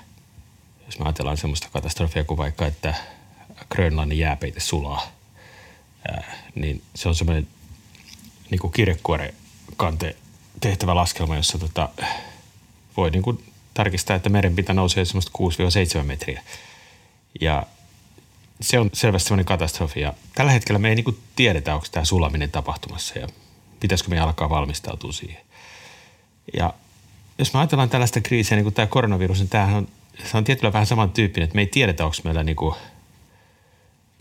Jos 0.85 0.99
me 0.99 1.05
ajatellaan 1.05 1.37
sellaista 1.37 1.67
katastrofia 1.73 2.23
kuin 2.23 2.37
vaikka, 2.37 2.65
että 2.65 2.93
Grönlannin 3.69 4.19
jääpeite 4.19 4.59
sulaa, 4.59 5.11
niin 6.55 6.81
se 6.95 7.09
on 7.09 7.15
semmoinen 7.15 7.47
niin 8.49 8.59
kuin 8.59 8.73
kante 9.77 10.15
tehtävä 10.61 10.95
laskelma, 10.95 11.35
jossa 11.35 11.57
tota, 11.57 11.89
voi 12.97 13.11
niin 13.11 13.23
kuin 13.23 13.43
tarkistaa, 13.73 14.15
että 14.15 14.29
merenpinta 14.29 14.73
nousee 14.73 15.05
semmoista 15.05 15.31
6-7 16.01 16.03
metriä. 16.03 16.43
Ja 17.41 17.67
se 18.61 18.79
on 18.79 18.89
selvästi 18.93 19.27
semmoinen 19.27 19.45
katastrofi. 19.45 20.01
Ja 20.01 20.13
tällä 20.35 20.51
hetkellä 20.51 20.79
me 20.79 20.89
ei 20.89 20.95
niin 20.95 21.19
tiedetä, 21.35 21.73
onko 21.73 21.87
tämä 21.91 22.05
sulaminen 22.05 22.51
tapahtumassa 22.51 23.19
ja 23.19 23.27
pitäisikö 23.79 24.09
me 24.09 24.19
alkaa 24.19 24.49
valmistautua 24.49 25.11
siihen. 25.11 25.41
Ja 26.57 26.73
jos 27.37 27.53
me 27.53 27.59
ajatellaan 27.59 27.89
tällaista 27.89 28.21
kriisiä, 28.21 28.55
niin 28.55 28.65
kuin 28.65 28.73
tämä 28.73 28.85
koronavirus, 28.85 29.39
niin 29.39 29.49
tämähän 29.49 29.75
on, 29.75 29.87
se 30.25 30.37
on 30.37 30.43
tietyllä 30.43 30.73
vähän 30.73 30.87
samantyyppinen, 30.87 31.43
että 31.43 31.55
me 31.55 31.61
ei 31.61 31.67
tiedetä, 31.67 32.05
onko 32.05 32.17
meillä 32.23 32.43
niin 32.43 32.55
kuin, 32.55 32.75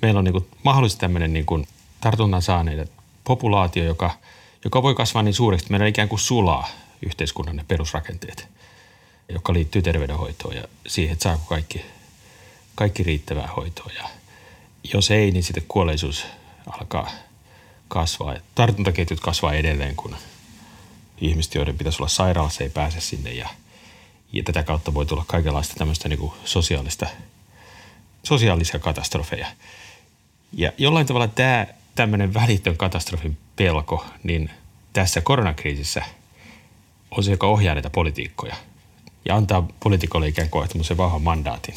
meillä 0.03 0.19
on 0.19 0.25
niin 0.25 0.47
mahdollisesti 0.65 1.01
tämmöinen 1.01 1.33
niin 1.33 1.47
kuin 1.47 1.67
tartunnan 2.01 2.43
saaneiden 2.43 2.89
populaatio, 3.25 3.85
joka, 3.85 4.11
joka 4.65 4.83
voi 4.83 4.95
kasvaa 4.95 5.23
niin 5.23 5.35
suureksi, 5.35 5.65
että 5.65 5.73
meillä 5.73 5.87
ikään 5.87 6.09
kuin 6.09 6.19
sulaa 6.19 6.69
yhteiskunnan 7.03 7.57
ne 7.57 7.65
perusrakenteet, 7.69 8.49
joka 9.29 9.53
liittyy 9.53 9.83
terveydenhoitoon 9.83 10.57
ja 10.57 10.65
siihen, 10.87 11.13
että 11.13 11.23
saako 11.23 11.45
kaikki, 11.49 11.85
kaikki 12.75 13.03
riittävää 13.03 13.49
hoitoa. 13.57 13.91
Ja 13.97 14.09
jos 14.95 15.11
ei, 15.11 15.31
niin 15.31 15.43
sitten 15.43 15.65
kuolleisuus 15.69 16.27
alkaa 16.67 17.11
kasvaa. 17.89 18.35
Tartuntaketjut 18.55 19.21
kasvaa 19.21 19.53
edelleen, 19.53 19.97
kun 19.97 20.17
ihmiset, 21.21 21.55
joiden 21.55 21.79
pitäisi 21.79 21.99
olla 22.03 22.09
sairaalassa, 22.09 22.65
ei 22.65 22.71
pääse 22.71 23.01
sinne. 23.01 23.33
Ja, 23.33 23.49
ja 24.33 24.43
tätä 24.43 24.63
kautta 24.63 24.95
voi 24.95 25.07
tulla 25.07 25.25
kaikenlaista 25.27 25.75
tämmöistä 25.79 26.09
niin 26.09 26.19
kuin 26.19 26.33
sosiaalista, 26.45 27.07
sosiaalisia 28.23 28.79
katastrofeja. 28.79 29.47
Ja 30.53 30.73
jollain 30.79 31.07
tavalla 31.07 31.29
tämä 31.29 31.67
tämmöinen 31.95 32.35
välitön 32.35 32.77
katastrofin 32.77 33.39
pelko, 33.57 34.05
niin 34.23 34.51
tässä 34.93 35.21
koronakriisissä 35.21 36.03
on 37.11 37.25
se, 37.25 37.31
joka 37.31 37.47
ohjaa 37.47 37.75
näitä 37.75 37.91
politiikkoja 37.91 38.57
ja 39.25 39.37
antaa 39.37 39.69
poliitikolle 39.81 40.29
ikään 40.29 40.51
kuin 40.51 40.69
vahvan 40.97 41.23
mandaatin 41.23 41.75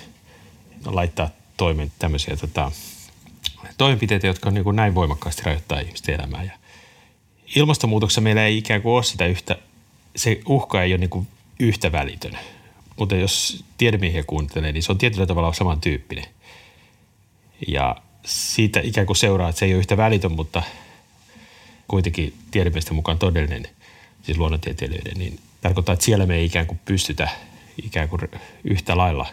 laittaa 0.86 1.29
toimen 1.62 1.91
tämmöisiä 2.00 2.36
tota, 2.36 2.72
toimenpiteitä, 3.77 4.27
jotka 4.27 4.51
niin 4.51 4.63
kuin 4.63 4.75
näin 4.75 4.96
voimakkaasti 4.96 5.41
rajoittaa 5.46 5.80
ihmisten 5.80 6.15
elämää. 6.15 6.44
Ja 6.44 6.51
ilmastonmuutoksessa 7.56 8.22
meillä 8.22 8.46
ei 8.46 8.58
ikään 8.58 8.82
kuin 8.82 8.94
ole 8.94 9.03
sitä 9.03 9.25
yhtä, 9.25 9.58
se 10.15 10.41
uhka 10.46 10.84
ei 10.84 10.91
ole 10.91 10.98
niin 10.98 11.10
kuin 11.10 11.27
yhtä 11.60 11.91
välitön. 11.91 12.38
Mutta 13.00 13.15
jos 13.15 13.63
tiedemiehiä 13.77 14.24
kuuntelee, 14.24 14.72
niin 14.72 14.84
se 14.84 14.91
on 14.91 14.98
tietyllä 14.98 15.25
tavalla 15.25 15.53
samantyyppinen. 15.53 16.25
Ja 17.68 17.96
siitä 18.25 18.80
ikään 18.84 19.08
kuin 19.08 19.18
seuraa, 19.18 19.50
että 19.50 19.60
se 19.60 19.65
ei 19.65 19.74
ole 19.74 19.80
yhtä 19.80 19.98
välitön, 19.98 20.32
mutta 20.32 20.63
kuitenkin 21.88 22.34
tiedemiesten 22.51 22.96
mukaan 22.96 23.20
todellinen, 23.20 23.68
siis 24.24 24.38
luonnontieteilijöiden, 24.38 25.18
niin 25.18 25.39
tarkoittaa, 25.62 25.94
että 25.94 26.06
siellä 26.06 26.25
me 26.25 26.36
ei 26.36 26.46
ikään 26.46 26.68
kuin 26.68 26.80
pystytä 26.86 27.30
ikään 27.84 28.10
kuin 28.10 28.22
yhtä 28.63 28.98
lailla 28.98 29.27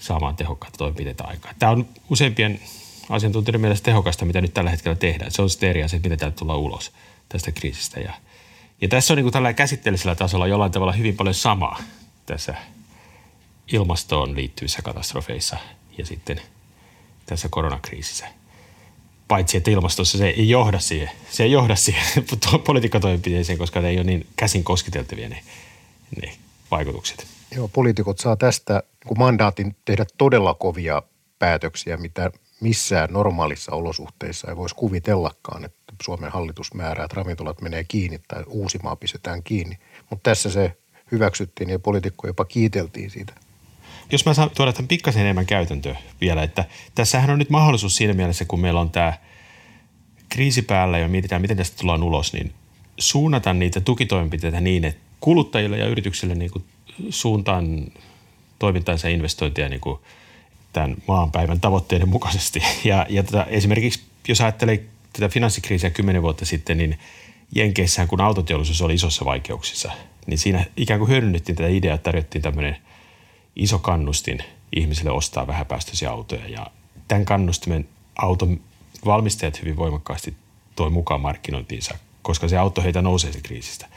saamaan 0.00 0.36
tehokkaita 0.36 0.78
toimenpiteitä 0.78 1.24
aikaa. 1.24 1.52
Tämä 1.58 1.72
on 1.72 1.88
useimpien 2.10 2.60
asiantuntijoiden 3.08 3.60
mielestä 3.60 3.84
tehokasta, 3.84 4.24
mitä 4.24 4.40
nyt 4.40 4.54
tällä 4.54 4.70
hetkellä 4.70 4.96
tehdään. 4.96 5.30
Se 5.30 5.42
on 5.42 5.50
sitten 5.50 5.70
eri 5.70 5.82
asia, 5.82 5.96
että 5.96 6.06
miten 6.06 6.18
täältä 6.18 6.36
tulla 6.36 6.56
ulos 6.56 6.92
tästä 7.28 7.52
kriisistä. 7.52 8.00
Ja, 8.00 8.12
ja 8.80 8.88
tässä 8.88 9.14
on 9.14 9.18
niin 9.18 9.32
tällä 9.32 9.52
käsitteellisellä 9.52 10.14
tasolla 10.14 10.46
jollain 10.46 10.72
tavalla 10.72 10.92
hyvin 10.92 11.16
paljon 11.16 11.34
samaa 11.34 11.82
tässä 12.26 12.54
ilmastoon 13.72 14.36
liittyvissä 14.36 14.82
katastrofeissa 14.82 15.56
ja 15.98 16.06
sitten 16.06 16.40
tässä 17.26 17.48
koronakriisissä. 17.48 18.26
Paitsi, 19.28 19.56
että 19.56 19.70
ilmastossa 19.70 20.18
se 20.18 20.28
ei 20.28 20.48
johda 20.48 20.78
siihen, 20.78 21.10
se 21.30 21.42
ei 21.42 21.52
johda 21.52 21.76
siihen 21.76 22.04
politiikkatoimenpiteeseen, 22.66 23.58
koska 23.58 23.80
ne 23.80 23.88
ei 23.88 23.96
ole 23.96 24.04
niin 24.04 24.26
käsin 24.36 24.64
kosketeltavia 24.64 25.28
ne, 25.28 25.42
ne 26.22 26.32
vaikutukset. 26.70 27.26
Joo, 27.56 27.68
poliitikot 27.68 28.18
saa 28.18 28.36
tästä 28.36 28.82
niin 29.04 29.18
mandaatin 29.18 29.76
tehdä 29.84 30.06
todella 30.18 30.54
kovia 30.54 31.02
päätöksiä, 31.38 31.96
mitä 31.96 32.30
missään 32.60 33.12
normaalissa 33.12 33.72
olosuhteissa 33.72 34.48
ei 34.48 34.56
voisi 34.56 34.74
kuvitellakaan, 34.74 35.64
että 35.64 35.94
Suomen 36.02 36.32
hallitus 36.32 36.74
määrää, 36.74 37.04
että 37.04 37.16
ravintolat 37.16 37.60
menee 37.60 37.84
kiinni 37.84 38.20
tai 38.28 38.44
Uusimaa 38.46 38.96
pistetään 38.96 39.42
kiinni. 39.42 39.78
Mutta 40.10 40.30
tässä 40.30 40.50
se 40.50 40.76
hyväksyttiin 41.12 41.70
ja 41.70 41.78
poliitikko 41.78 42.26
jopa 42.26 42.44
kiiteltiin 42.44 43.10
siitä. 43.10 43.32
Jos 44.12 44.26
mä 44.26 44.34
saan 44.34 44.50
tuoda 44.56 44.72
tämän 44.72 44.88
pikkasen 44.88 45.22
enemmän 45.22 45.46
käytäntöä 45.46 45.96
vielä, 46.20 46.42
että 46.42 46.64
tässähän 46.94 47.30
on 47.30 47.38
nyt 47.38 47.50
mahdollisuus 47.50 47.96
siinä 47.96 48.12
mielessä, 48.14 48.44
kun 48.44 48.60
meillä 48.60 48.80
on 48.80 48.90
tämä 48.90 49.12
kriisi 50.28 50.62
päällä 50.62 50.98
ja 50.98 51.08
mietitään, 51.08 51.42
miten 51.42 51.56
tästä 51.56 51.76
tullaan 51.76 52.02
ulos, 52.02 52.32
niin 52.32 52.52
suunnata 52.98 53.54
niitä 53.54 53.80
tukitoimenpiteitä 53.80 54.60
niin, 54.60 54.84
että 54.84 55.00
kuluttajille 55.20 55.78
ja 55.78 55.86
yrityksille 55.86 56.34
niin 56.34 56.50
kuin 56.50 56.64
suuntaan 57.10 57.92
toimintaansa 58.58 59.08
ja 59.08 59.14
investointia 59.14 59.68
niin 59.68 59.80
kuin– 59.80 59.98
tämän 60.72 60.96
maanpäivän 61.08 61.60
tavoitteiden 61.60 62.08
mukaisesti. 62.08 62.62
Ja, 62.84 63.06
ja 63.08 63.22
tätä, 63.22 63.42
esimerkiksi 63.42 64.02
jos 64.28 64.40
ajattelee 64.40 64.84
tätä 65.12 65.28
finanssikriisiä 65.28 65.90
kymmenen 65.90 66.22
vuotta 66.22 66.44
sitten, 66.44 66.78
niin 66.78 66.98
Jenkeissään, 67.54 68.08
kun 68.08 68.20
autoteollisuus 68.20 68.82
oli 68.82 68.94
isossa 68.94 69.24
vaikeuksissa, 69.24 69.92
niin 70.26 70.38
siinä 70.38 70.66
ikään 70.76 71.00
kuin 71.00 71.08
hyödynnettiin 71.10 71.56
tätä 71.56 71.68
ideaa, 71.68 71.94
että 71.94 72.04
tarjottiin 72.04 72.42
tämmöinen 72.42 72.76
iso 73.56 73.78
kannustin 73.78 74.42
ihmisille 74.76 75.10
ostaa 75.10 75.46
vähäpäästöisiä 75.46 76.10
autoja. 76.10 76.48
Ja 76.48 76.66
tämän 77.08 77.24
kannustimen 77.24 77.88
auton 78.16 78.60
valmistajat 79.04 79.60
hyvin 79.60 79.76
voimakkaasti 79.76 80.34
toi 80.76 80.90
mukaan 80.90 81.20
markkinointiinsa, 81.20 81.98
koska 82.22 82.48
se 82.48 82.58
auto 82.58 82.82
heitä 82.82 83.02
nousee 83.02 83.32
se 83.32 83.40
kriisistä. 83.40 83.88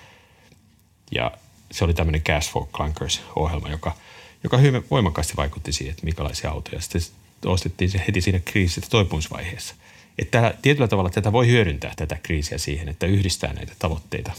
Ja 1.12 1.32
se 1.74 1.86
oli 1.86 1.94
tämmöinen 1.94 2.22
Cash 2.22 2.52
for 2.52 2.66
Clunkers-ohjelma, 2.74 3.70
joka– 3.70 3.92
joka 4.44 4.58
hyvin 4.58 4.86
voimakkaasti 4.92 5.34
vaikutti 5.38 5.72
siihen, 5.72 5.92
että 5.92 6.06
minkälaisia 6.06 6.52
autoja 6.52 6.82
sitten 6.82 7.02
ostettiin 7.46 7.92
se 7.92 8.04
heti 8.08 8.22
siinä 8.22 8.40
kriisissä 8.40 8.90
toipumisvaiheessa. 8.90 9.76
Että 10.18 10.54
tietyllä 10.62 10.88
tavalla 10.88 11.10
tätä 11.10 11.32
voi 11.32 11.48
hyödyntää 11.48 11.94
tätä 11.96 12.18
kriisiä 12.24 12.58
siihen, 12.58 12.90
että 12.90 13.06
yhdistää 13.06 13.54
näitä 13.54 13.74
tavoitteita. 13.80 14.32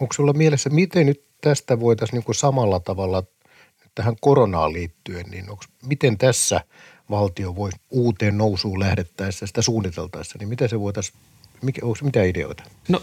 Onko 0.00 0.14
sulla 0.14 0.32
mielessä, 0.32 0.70
miten 0.70 1.06
nyt 1.06 1.24
tästä 1.40 1.80
voitaisiin 1.80 2.22
niin 2.26 2.34
samalla 2.34 2.80
tavalla 2.80 3.22
tähän 3.94 4.16
koronaan 4.20 4.72
liittyen, 4.72 5.26
niin 5.30 5.50
onko, 5.50 5.64
miten 5.86 6.18
tässä 6.18 6.60
valtio 7.10 7.56
voi 7.56 7.70
uuteen 7.90 8.38
nousuun 8.38 8.80
lähdettäessä, 8.80 9.46
sitä 9.46 9.62
suunniteltaessa, 9.62 10.38
niin 10.38 10.48
miten 10.48 10.68
se 10.68 10.80
voitaisiin 10.80 11.18
mikä, 11.62 11.86
onko 11.86 11.98
mitä 12.02 12.22
ideoita? 12.22 12.62
No 12.88 13.02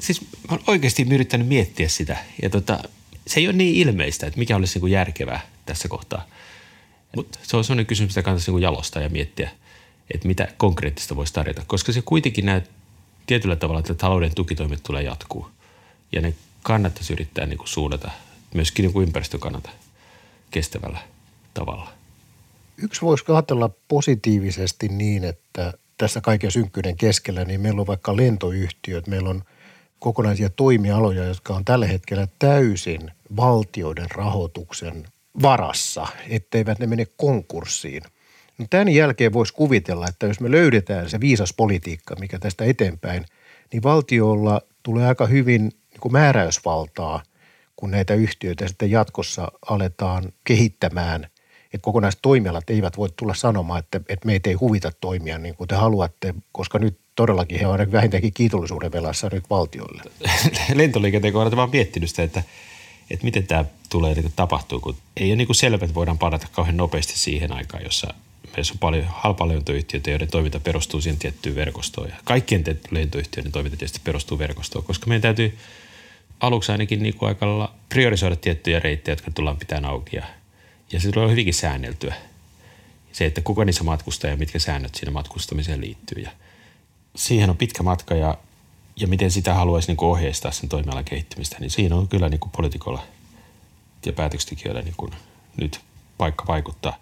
siis 0.00 0.20
mä 0.20 0.26
olen 0.50 0.64
oikeasti 0.66 1.06
yrittänyt 1.10 1.48
miettiä 1.48 1.88
sitä 1.88 2.16
ja 2.42 2.50
tota, 2.50 2.78
se 3.26 3.40
ei 3.40 3.46
ole 3.46 3.56
niin 3.56 3.74
ilmeistä, 3.74 4.26
että 4.26 4.38
mikä 4.38 4.56
olisi 4.56 4.74
niin 4.74 4.80
kuin 4.80 4.92
järkevää 4.92 5.40
tässä 5.66 5.88
kohtaa. 5.88 6.26
Mutta 7.16 7.38
se 7.42 7.56
on 7.56 7.64
sellainen 7.64 7.86
kysymys, 7.86 8.10
mitä 8.10 8.22
kannattaisi 8.22 8.50
niin 8.50 8.62
jalostaa 8.62 9.02
ja 9.02 9.08
miettiä, 9.08 9.50
että 10.14 10.28
mitä 10.28 10.48
konkreettista 10.56 11.16
voisi 11.16 11.32
tarjota. 11.32 11.62
Koska 11.66 11.92
se 11.92 12.02
kuitenkin 12.02 12.46
näet 12.46 12.70
tietyllä 13.26 13.56
tavalla, 13.56 13.80
että 13.80 13.94
talouden 13.94 14.34
tukitoimet 14.34 14.82
tulee 14.82 15.02
jatkuu. 15.02 15.50
Ja 16.12 16.20
ne 16.20 16.34
kannattaisi 16.62 17.12
yrittää 17.12 17.46
niin 17.46 17.58
kuin 17.58 17.68
suunnata 17.68 18.10
myöskin 18.54 18.82
niin 18.82 18.92
kuin 18.92 19.06
ympäristön 19.06 19.40
kannalta 19.40 19.70
kestävällä 20.50 20.98
tavalla. 21.54 21.92
Yksi 22.76 23.02
voisi 23.02 23.24
ajatella 23.28 23.70
positiivisesti 23.88 24.88
niin, 24.88 25.24
että 25.24 25.72
tässä 26.00 26.20
kaiken 26.20 26.50
synkkyyden 26.50 26.96
keskellä, 26.96 27.44
niin 27.44 27.60
meillä 27.60 27.80
on 27.80 27.86
vaikka 27.86 28.16
lentoyhtiöt, 28.16 29.06
meillä 29.06 29.30
on– 29.30 29.42
kokonaisia 30.00 30.50
toimialoja, 30.50 31.24
jotka 31.24 31.54
on 31.54 31.64
tällä 31.64 31.86
hetkellä 31.86 32.28
täysin 32.38 33.10
valtioiden 33.36 34.10
rahoituksen 34.10 35.04
varassa, 35.42 36.06
etteivät 36.28 36.78
ne 36.78 36.86
mene 36.86 37.06
konkurssiin. 37.16 38.02
No 38.58 38.66
tämän 38.70 38.88
jälkeen 38.88 39.32
voisi 39.32 39.54
kuvitella, 39.54 40.06
että 40.08 40.26
jos 40.26 40.40
me 40.40 40.50
löydetään 40.50 41.10
se 41.10 41.20
viisas 41.20 41.52
politiikka, 41.52 42.16
mikä 42.16 42.38
tästä 42.38 42.64
eteenpäin, 42.64 43.24
niin 43.72 43.82
valtiolla 43.82 44.60
tulee 44.82 45.06
aika 45.06 45.26
hyvin 45.26 45.62
niin 45.62 46.00
kuin 46.00 46.12
määräysvaltaa, 46.12 47.22
kun 47.76 47.90
näitä 47.90 48.14
yhtiöitä 48.14 48.68
sitten 48.68 48.90
jatkossa 48.90 49.52
aletaan 49.66 50.24
kehittämään 50.44 51.26
että 51.74 51.84
kokonaiset 51.84 52.22
toimialat 52.22 52.70
eivät 52.70 52.96
voi 52.96 53.08
tulla 53.16 53.34
sanomaan, 53.34 53.78
että, 53.78 54.00
että 54.08 54.26
meitä 54.26 54.50
ei 54.50 54.54
huvita 54.54 54.92
toimia 55.00 55.38
niin 55.38 55.54
kuin 55.54 55.68
te 55.68 55.74
haluatte, 55.74 56.34
koska 56.52 56.78
nyt 56.78 56.98
todellakin 57.14 57.58
he 57.60 57.66
ovat 57.66 57.92
vähintäänkin 57.92 58.32
kiitollisuuden 58.32 58.92
velassa 58.92 59.28
nyt 59.32 59.44
valtioille. 59.50 60.02
Lentoliikenteen 60.74 61.32
kohdalla 61.32 61.56
vaan 61.56 61.70
miettinyt 61.70 62.10
sitä, 62.10 62.22
että, 62.22 62.42
että 63.10 63.24
miten 63.24 63.46
tämä 63.46 63.64
tulee 63.88 64.14
niin 64.14 64.32
tapahtuu, 64.36 64.80
kun 64.80 64.96
ei 65.16 65.30
ole 65.30 65.36
niin 65.36 65.54
selvä, 65.54 65.84
että 65.84 65.94
voidaan 65.94 66.18
parata 66.18 66.46
kauhean 66.52 66.76
nopeasti 66.76 67.18
siihen 67.18 67.52
aikaan, 67.52 67.84
jossa 67.84 68.14
meissä 68.56 68.74
on 68.74 68.78
paljon 68.78 69.04
halpalentoyhtiöitä, 69.08 70.10
joiden 70.10 70.28
toiminta 70.28 70.60
perustuu 70.60 71.00
siihen 71.00 71.18
tiettyyn 71.18 71.54
verkostoon. 71.54 72.08
Ja 72.08 72.16
kaikkien 72.24 72.64
lentoyhtiöiden 72.90 73.52
toiminta 73.52 73.76
tietysti 73.76 74.00
perustuu 74.04 74.38
verkostoon, 74.38 74.84
koska 74.84 75.06
meidän 75.06 75.22
täytyy 75.22 75.58
aluksi 76.40 76.72
ainakin 76.72 77.02
niin 77.02 77.16
kuin 77.16 77.28
aika 77.28 77.46
lailla 77.46 77.74
priorisoida 77.88 78.36
tiettyjä 78.36 78.78
reittejä, 78.80 79.12
jotka 79.12 79.30
tullaan 79.30 79.56
pitämään 79.56 79.84
auki. 79.84 80.16
Ja, 80.16 80.22
ja 80.92 81.00
se 81.00 81.12
tulee 81.12 81.30
hyvinkin 81.30 81.54
säänneltyä. 81.54 82.14
Se, 83.12 83.26
että 83.26 83.40
kuka 83.40 83.64
niissä 83.64 83.84
matkustaa 83.84 84.30
ja 84.30 84.36
mitkä 84.36 84.58
säännöt 84.58 84.94
siinä 84.94 85.12
matkustamiseen 85.12 85.80
liittyy. 85.80 86.22
Ja 86.22 86.30
siihen 87.16 87.50
on 87.50 87.56
pitkä 87.56 87.82
matka 87.82 88.14
ja, 88.14 88.38
ja 88.96 89.06
miten 89.06 89.30
sitä 89.30 89.54
haluaisi 89.54 89.92
niin 89.92 90.04
ohjeistaa 90.04 90.52
sen 90.52 90.68
toimialan 90.68 91.04
kehittymistä, 91.04 91.56
niin 91.60 91.70
siinä 91.70 91.96
on 91.96 92.08
kyllä 92.08 92.28
niin 92.28 92.40
kuin 92.40 92.52
poliitikolla 92.56 93.02
ja 94.06 94.12
päätöksentekijöillä 94.12 94.82
niin 94.82 94.94
nyt 95.56 95.80
paikka 96.18 96.44
vaikuttaa. 96.46 96.98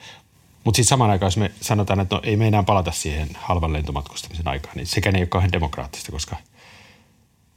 Mutta 0.64 0.76
sitten 0.76 0.88
samaan 0.88 1.11
aikaan, 1.11 1.26
jos 1.26 1.37
me 1.37 1.50
sanotaan, 1.61 2.00
että 2.00 2.14
no, 2.14 2.23
ei 2.25 2.37
me 2.37 2.49
enää 2.49 2.62
palata 2.62 2.92
siihen 2.92 3.28
halvan 3.35 3.73
lentomatkustamisen 3.73 4.49
aikaan, 4.49 4.76
niin 4.76 4.87
sekään 4.87 5.16
ei 5.16 5.23
ole 5.23 5.26
kauhean 5.26 5.52
demokraattista, 5.52 6.12
koska 6.12 6.37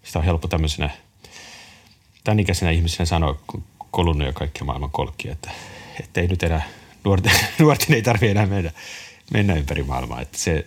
sitä 0.04 0.20
on 0.20 0.26
helppo 0.26 0.48
tämmöisenä 0.48 0.90
tämän 2.24 2.40
ikäisenä 2.40 2.72
ihmisenä 2.72 3.06
sanoa, 3.06 3.40
kun 3.48 3.64
kolunnut 3.92 4.28
jo 4.28 4.34
kaikkia 4.34 4.66
maailman 4.66 4.92
kolkkia, 4.92 5.32
että, 5.32 5.52
että 6.03 6.22
ei 6.22 6.27
nyt 6.27 6.43
enää, 6.43 6.70
nuorten, 7.03 7.31
nuorten 7.60 7.93
ei 7.93 8.01
tarvitse 8.01 8.31
enää 8.31 8.46
mennä, 8.46 8.72
mennä 9.34 9.55
ympäri 9.55 9.84
maailmaa. 9.84 10.22
Että 10.22 10.38
se, 10.38 10.65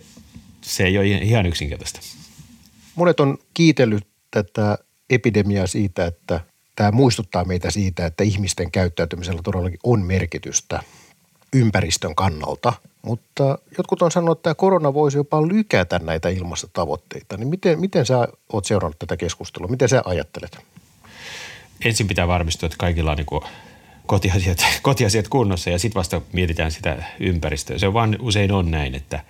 se 0.61 0.83
ei 0.83 0.97
ole 0.97 1.07
ihan 1.07 1.45
yksinkertaista. 1.45 1.99
Monet 2.95 3.19
on 3.19 3.37
kiitellyt 3.53 4.07
tätä 4.31 4.77
epidemiaa 5.09 5.67
siitä, 5.67 6.05
että 6.05 6.39
tämä 6.75 6.91
muistuttaa 6.91 7.45
meitä 7.45 7.71
siitä, 7.71 8.05
että 8.05 8.23
ihmisten 8.23 8.71
käyttäytymisellä 8.71 9.41
todellakin 9.43 9.79
on 9.83 10.01
merkitystä 10.01 10.83
ympäristön 11.53 12.15
kannalta. 12.15 12.73
Mutta 13.01 13.57
jotkut 13.77 14.01
on 14.01 14.11
sanonut, 14.11 14.37
että 14.37 14.43
tämä 14.43 14.55
korona 14.55 14.93
voisi 14.93 15.17
jopa 15.17 15.47
lykätä 15.47 15.99
näitä 15.99 16.29
ilmastotavoitteita. 16.29 17.37
Niin 17.37 17.47
miten, 17.47 17.79
miten 17.79 18.05
sä 18.05 18.27
oot 18.53 18.65
seurannut 18.65 18.99
tätä 18.99 19.17
keskustelua? 19.17 19.67
Miten 19.67 19.89
sä 19.89 20.01
ajattelet? 20.05 20.57
Ensin 21.85 22.07
pitää 22.07 22.27
varmistua, 22.27 22.67
että 22.67 22.77
kaikilla 22.77 23.11
on 23.11 23.17
niin 23.17 23.49
kotiasiat, 24.05 24.65
kotiasiat 24.81 25.27
kunnossa 25.27 25.69
ja 25.69 25.79
sitten 25.79 25.99
vasta 25.99 26.21
mietitään 26.33 26.71
sitä 26.71 27.03
ympäristöä. 27.19 27.77
Se 27.77 27.93
vaan 27.93 28.17
usein 28.19 28.51
on 28.51 28.71
näin, 28.71 28.95
että 28.95 29.23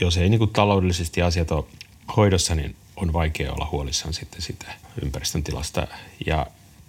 jos 0.00 0.16
ei 0.16 0.28
niin 0.28 0.38
kuin 0.38 0.50
taloudellisesti 0.50 1.22
asiat 1.22 1.50
ole 1.50 1.64
hoidossa, 2.16 2.54
niin 2.54 2.76
on 2.96 3.12
vaikea 3.12 3.52
olla 3.52 3.68
huolissaan 3.72 4.14
sitten 4.14 4.42
sitä 4.42 4.66
ympäristön 5.02 5.42
tilasta. 5.42 5.86
Ja 6.26 6.46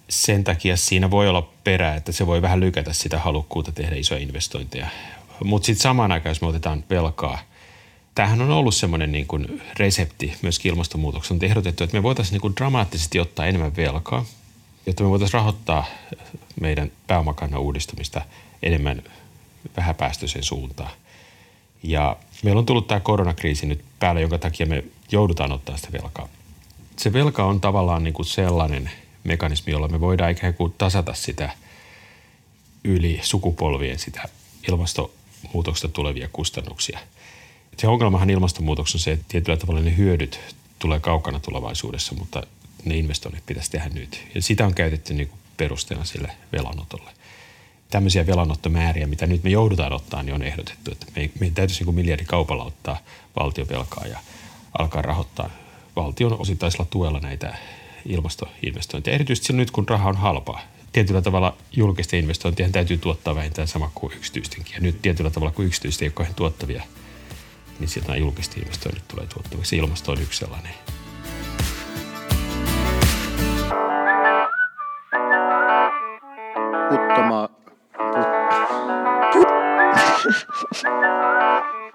sen 0.08 0.44
takia 0.44 0.76
siinä 0.76 1.10
voi 1.10 1.28
olla 1.28 1.50
perää, 1.64 1.96
että 1.96 2.12
se 2.12 2.26
voi 2.26 2.42
vähän 2.42 2.60
lykätä 2.60 2.92
sitä 2.92 3.18
halukkuutta 3.18 3.72
tehdä 3.72 3.96
isoja 3.96 4.20
investointeja. 4.20 4.86
Mutta 5.44 5.66
sitten 5.66 5.82
samaan 5.82 6.12
aikaan, 6.12 6.30
jos 6.30 6.40
me 6.40 6.46
otetaan 6.46 6.84
velkaa, 6.90 7.38
tämähän 8.14 8.42
on 8.42 8.50
ollut 8.50 8.74
semmoinen 8.74 9.12
niin 9.12 9.26
kuin 9.26 9.62
resepti 9.78 10.34
myös 10.42 10.60
ilmastonmuutoksen. 10.64 11.34
On 11.34 11.44
ehdotettu, 11.44 11.84
että 11.84 11.96
me 11.96 12.02
voitaisiin 12.02 12.32
niin 12.32 12.40
kuin 12.40 12.56
dramaattisesti 12.56 13.20
ottaa 13.20 13.46
enemmän 13.46 13.76
velkaa, 13.76 14.24
jotta 14.86 15.02
me 15.04 15.10
voitaisiin 15.10 15.34
rahoittaa 15.34 15.84
meidän 16.60 16.90
pääomakannan 17.06 17.60
uudistumista 17.60 18.22
enemmän 18.62 19.02
vähäpäästöiseen 19.76 20.44
suuntaan. 20.44 20.90
Ja 21.82 22.16
meillä 22.42 22.58
on 22.58 22.66
tullut 22.66 22.86
tämä 22.86 23.00
koronakriisi 23.00 23.66
nyt 23.66 23.84
päälle, 23.98 24.20
jonka 24.20 24.38
takia 24.38 24.66
me 24.66 24.84
joudutaan 25.12 25.52
ottaa 25.52 25.76
sitä 25.76 25.92
velkaa. 25.92 26.28
Se 26.96 27.12
velka 27.12 27.44
on 27.44 27.60
tavallaan 27.60 28.04
niin 28.04 28.14
kuin 28.14 28.26
sellainen– 28.26 28.90
mekanismi, 29.28 29.72
jolla 29.72 29.88
me 29.88 30.00
voidaan 30.00 30.30
ikään 30.30 30.54
kuin 30.54 30.74
tasata 30.78 31.14
sitä 31.14 31.50
yli 32.84 33.20
sukupolvien 33.22 33.98
sitä 33.98 34.28
ilmastonmuutoksesta 34.68 35.88
tulevia 35.88 36.28
kustannuksia. 36.32 36.98
Se 37.76 37.88
ongelmahan 37.88 38.30
ilmastonmuutoksessa 38.30 38.96
on 38.96 39.00
se, 39.00 39.12
että 39.12 39.24
tietyllä 39.28 39.56
tavalla 39.56 39.80
ne 39.80 39.96
hyödyt 39.96 40.40
tulee 40.78 41.00
kaukana 41.00 41.40
tulevaisuudessa, 41.40 42.14
mutta 42.14 42.42
ne 42.84 42.96
investoinnit 42.96 43.46
pitäisi 43.46 43.70
tehdä 43.70 43.88
nyt. 43.88 44.22
Ja 44.34 44.42
sitä 44.42 44.66
on 44.66 44.74
käytetty 44.74 45.14
niin 45.14 45.28
kuin 45.28 45.40
perusteena 45.58 46.04
sille 46.04 46.32
velanotolle. 46.52 47.10
Tämmöisiä 47.90 48.26
velanottomääriä, 48.26 49.06
mitä 49.06 49.26
nyt 49.26 49.44
me 49.44 49.50
joudutaan 49.50 49.92
ottaa, 49.92 50.22
niin 50.22 50.34
on 50.34 50.42
ehdotettu, 50.42 50.92
että 50.92 51.06
me, 51.16 51.30
meidän 51.40 51.54
täytyisi 51.54 51.84
niin 51.84 51.94
miljardikaupalla 51.94 52.64
ottaa 52.64 52.98
valtiovelkaa 53.40 54.06
ja 54.06 54.18
alkaa 54.78 55.02
rahoittaa 55.02 55.50
valtion 55.96 56.40
osittaisella 56.40 56.86
tuella 56.90 57.20
näitä 57.20 57.54
ilmastoinvestointeja, 58.06 59.14
erityisesti 59.14 59.52
nyt 59.52 59.70
kun 59.70 59.88
raha 59.88 60.08
on 60.08 60.16
halpaa. 60.16 60.60
Tietyllä 60.92 61.22
tavalla 61.22 61.56
julkisten 61.72 62.20
investointien 62.20 62.72
täytyy 62.72 62.98
tuottaa 62.98 63.34
vähintään 63.34 63.68
sama 63.68 63.90
kuin 63.94 64.12
yksityistenkin. 64.16 64.74
Ja 64.74 64.80
nyt 64.80 65.02
tietyllä 65.02 65.30
tavalla, 65.30 65.52
kun 65.52 65.64
yksityiset 65.64 66.02
ei 66.02 66.12
ole 66.18 66.28
tuottavia, 66.36 66.82
niin 67.78 67.88
sieltä 67.88 68.08
nämä 68.08 68.18
julkiset 68.18 68.56
investoinnit 68.56 69.08
tulee 69.08 69.26
tuottaviksi. 69.26 69.76
Ilmasto 69.76 70.12
on 70.12 70.22
yksi 70.22 70.38
sellainen. 70.38 70.72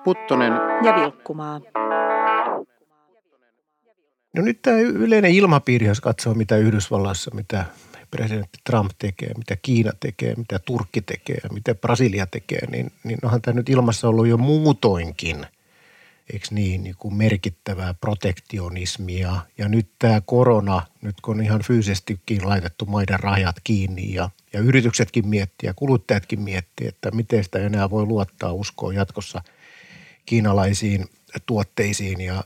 Puttonen 0.04 0.54
ja 0.84 0.95
Vilkkumaa. 0.95 1.62
No 4.34 4.41
nyt 4.41 4.62
tämä 4.62 4.78
yleinen 4.78 5.32
ilmapiiri, 5.32 5.86
jos 5.86 6.02
katsoo 6.02 6.34
mitä 6.34 6.58
Yhdysvallassa, 6.58 7.32
mitä 7.34 7.65
presidentti 8.12 8.60
Trump 8.63 8.91
tekee, 8.99 9.34
mitä 9.38 9.56
Kiina 9.62 9.91
tekee, 9.99 10.36
mitä 10.36 10.60
Turkki 10.60 11.02
tekee 11.02 11.38
ja 11.43 11.49
mitä 11.54 11.76
Brasilia 11.76 12.28
tekee, 12.28 12.71
niin, 12.71 12.91
niin 13.04 13.19
onhan 13.23 13.41
tämä 13.41 13.56
nyt 13.56 13.69
ilmassa 13.69 14.08
ollut 14.08 14.28
jo 14.28 14.38
muutoinkin, 14.38 15.45
eikö 16.34 16.47
niin, 16.52 16.84
niin 16.84 16.95
kuin 16.97 17.15
merkittävää 17.15 17.93
protektionismia. 17.93 19.36
Ja 19.58 19.67
nyt 19.67 19.89
tämä 19.99 20.21
korona, 20.21 20.82
nyt 21.02 21.21
kun 21.21 21.38
on 21.38 21.43
ihan 21.43 21.62
fyysisestikin 21.62 22.49
laitettu 22.49 22.86
maiden 22.86 23.19
rajat 23.19 23.56
kiinni 23.63 24.13
ja, 24.13 24.30
ja 24.54 24.60
yrityksetkin 24.60 25.28
miettii 25.28 25.68
ja 25.68 25.74
kuluttajatkin 25.74 26.42
miettii, 26.42 26.88
että 26.88 27.12
miten 27.12 27.44
sitä 27.44 27.60
enää 27.60 27.89
voi 27.89 28.06
luottaa 28.06 28.54
uskoa 28.54 28.94
jatkossa 28.94 29.42
kiinalaisiin 30.26 31.06
tuotteisiin 31.46 32.22
ja, 32.22 32.44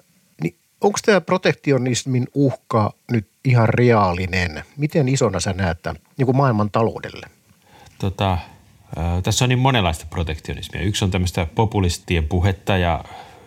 onko 0.82 1.00
tämä 1.06 1.22
protektionismin 1.22 2.28
uhka 2.34 2.94
nyt 3.12 3.28
ihan 3.46 3.70
reaalinen? 3.70 4.64
Miten 4.78 5.10
isona 5.10 5.40
sä 5.40 5.54
näet 5.54 5.82
tämän 5.82 6.02
niin 6.18 6.26
kuin 6.26 6.38
maailman 6.38 6.72
taloudelle? 6.72 7.28
Tota, 8.00 8.38
tässä 9.24 9.46
on 9.46 9.50
niin 9.50 9.60
monenlaista 9.60 10.06
protektionismia. 10.10 10.82
Yksi 10.82 11.06
on 11.06 11.12
tämmöistä 11.12 11.48
populistien 11.56 12.28
puhetta 12.28 12.78
ja, 12.78 13.04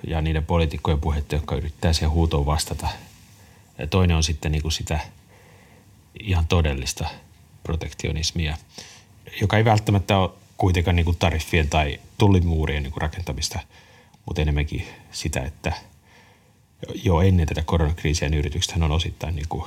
ja 0.07 0.21
niiden 0.21 0.45
poliitikkojen 0.47 1.01
puhetta, 1.01 1.35
jotka 1.35 1.57
yrittää 1.57 1.93
siihen 1.93 2.11
huutoon 2.11 2.47
vastata. 2.47 2.89
Ja 3.79 3.87
toinen 3.87 4.17
on 4.17 4.23
sitten 4.23 4.53
niin 4.53 4.63
kuin 4.63 4.73
sitä 4.73 5.01
ihan 6.21 6.47
todellista 6.47 7.09
protektionismia, 7.63 8.57
joka 9.41 9.57
ei 9.57 9.65
välttämättä 9.65 10.19
ole 10.19 10.31
kuitenkaan 10.57 10.97
niin 10.97 11.05
kuin 11.05 11.17
tariffien 11.17 11.69
tai 11.69 12.01
tullimuurien 12.19 12.83
niin 12.83 12.93
kuin 12.93 13.03
rakentamista, 13.03 13.59
mutta 14.27 14.43
enemmänkin 14.43 14.87
sitä, 15.13 15.41
että– 15.41 15.73
jo 17.05 17.21
ennen 17.21 17.47
tätä 17.47 17.63
koronakriisiä 17.63 18.29
niin 18.29 18.39
yritykset 18.39 18.83
on 18.83 18.93
osittain 18.93 19.37
niin 19.37 19.49
kuin 19.49 19.65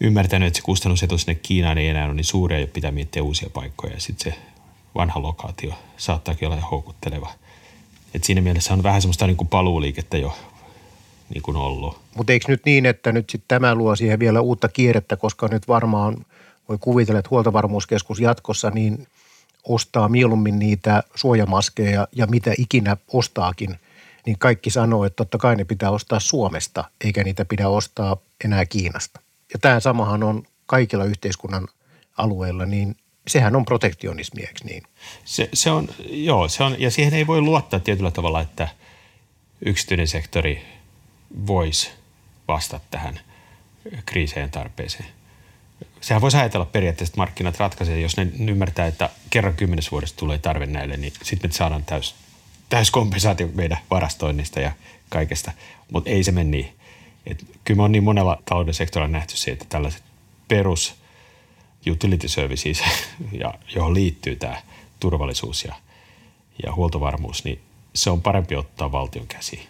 ymmärtänyt, 0.00 0.46
että 0.46 0.56
se 0.56 0.62
kustannusetu 0.62 1.18
sinne 1.18 1.34
Kiinaan 1.34 1.78
ei 1.78 1.88
enää 1.88 2.06
ole 2.06 2.14
niin 2.14 2.24
suuri 2.24 2.60
ja 2.60 2.66
pitää 2.66 2.90
miettiä 2.90 3.22
uusia 3.22 3.50
paikkoja. 3.50 3.92
Ja 3.92 4.00
sitten 4.00 4.32
se 4.32 4.38
vanha 4.94 5.22
lokaatio 5.22 5.74
saattaakin 5.96 6.48
olla 6.48 6.60
houkutteleva. 6.60 7.30
Et 8.14 8.24
siinä 8.24 8.40
mielessä 8.40 8.72
on 8.72 8.82
vähän 8.82 9.02
semmoista 9.02 9.26
niin 9.26 9.36
kuin 9.36 9.48
paluuliikettä 9.48 10.16
jo 10.16 10.36
niin 11.34 11.42
kuin 11.42 11.56
ollut. 11.56 12.00
Mutta 12.14 12.32
eikö 12.32 12.44
nyt 12.48 12.64
niin, 12.64 12.86
että 12.86 13.12
nyt 13.12 13.30
sitten 13.30 13.48
tämä 13.48 13.74
luo 13.74 13.96
siihen 13.96 14.18
vielä 14.18 14.40
uutta 14.40 14.68
kierrettä, 14.68 15.16
koska 15.16 15.48
nyt 15.48 15.68
varmaan 15.68 16.26
voi 16.68 16.78
kuvitella, 16.80 17.18
että 17.18 17.30
huoltovarmuuskeskus 17.30 18.20
jatkossa 18.20 18.70
niin 18.70 19.06
ostaa 19.64 20.08
mieluummin 20.08 20.58
niitä 20.58 21.02
suojamaskeja 21.14 22.08
ja 22.12 22.26
mitä 22.26 22.52
ikinä 22.58 22.96
ostaakin– 23.12 23.78
niin 24.28 24.38
kaikki 24.38 24.70
sanoo, 24.70 25.04
että 25.04 25.16
totta 25.16 25.38
kai 25.38 25.56
ne 25.56 25.64
pitää 25.64 25.90
ostaa 25.90 26.20
Suomesta, 26.20 26.84
eikä 27.04 27.24
niitä 27.24 27.44
pidä 27.44 27.68
ostaa 27.68 28.16
enää 28.44 28.66
Kiinasta. 28.66 29.20
Ja 29.52 29.58
tämä 29.58 29.80
samahan 29.80 30.22
on 30.22 30.42
kaikilla 30.66 31.04
yhteiskunnan 31.04 31.68
alueilla, 32.16 32.66
niin 32.66 32.96
sehän 33.26 33.56
on 33.56 33.64
protektionismi, 33.64 34.40
eikö 34.40 34.64
niin? 34.64 34.82
Se, 35.24 35.48
se 35.52 35.70
on, 35.70 35.88
joo, 36.10 36.48
se 36.48 36.64
on, 36.64 36.76
ja 36.78 36.90
siihen 36.90 37.14
ei 37.14 37.26
voi 37.26 37.40
luottaa 37.40 37.80
tietyllä 37.80 38.10
tavalla, 38.10 38.40
että 38.40 38.68
yksityinen 39.64 40.08
sektori 40.08 40.62
voisi 41.46 41.90
vastata 42.48 42.84
tähän 42.90 43.20
kriiseen 44.06 44.50
tarpeeseen. 44.50 45.08
Sehän 46.08 46.20
voisi 46.20 46.36
ajatella 46.36 46.66
periaatteessa, 46.66 47.10
että 47.12 47.20
markkinat 47.20 47.58
ratkaisee, 47.58 48.00
jos 48.00 48.16
ne 48.16 48.28
ymmärtää, 48.50 48.86
että 48.86 49.10
kerran 49.30 49.54
kymmenes 49.54 49.90
vuodesta 49.92 50.16
tulee 50.16 50.38
tarve 50.38 50.66
näille, 50.66 50.96
niin 50.96 51.12
sitten 51.22 51.50
me 51.50 51.54
saadaan 51.54 51.84
täys, 51.84 52.14
täys 52.68 52.90
kompensaatio 52.90 53.48
meidän 53.54 53.78
varastoinnista 53.90 54.60
ja 54.60 54.72
kaikesta. 55.08 55.52
Mutta 55.92 56.10
ei 56.10 56.24
se 56.24 56.32
mene 56.32 56.50
niin. 56.50 56.72
Et 57.26 57.44
kyllä 57.64 57.76
me 57.76 57.82
on 57.82 57.92
niin 57.92 58.04
monella 58.04 58.42
talouden 58.44 58.74
sektorilla 58.74 59.08
nähty 59.08 59.36
se, 59.36 59.50
että 59.50 59.64
tällaiset 59.68 60.02
perus 60.48 60.94
utility 61.90 62.28
services, 62.28 62.82
ja, 63.40 63.54
johon 63.74 63.94
liittyy 63.94 64.36
tämä 64.36 64.62
turvallisuus 65.00 65.64
ja, 65.64 65.74
ja 66.66 66.74
huoltovarmuus, 66.74 67.44
niin 67.44 67.60
se 67.94 68.10
on 68.10 68.22
parempi 68.22 68.56
ottaa 68.56 68.92
valtion 68.92 69.26
käsiin. 69.26 69.66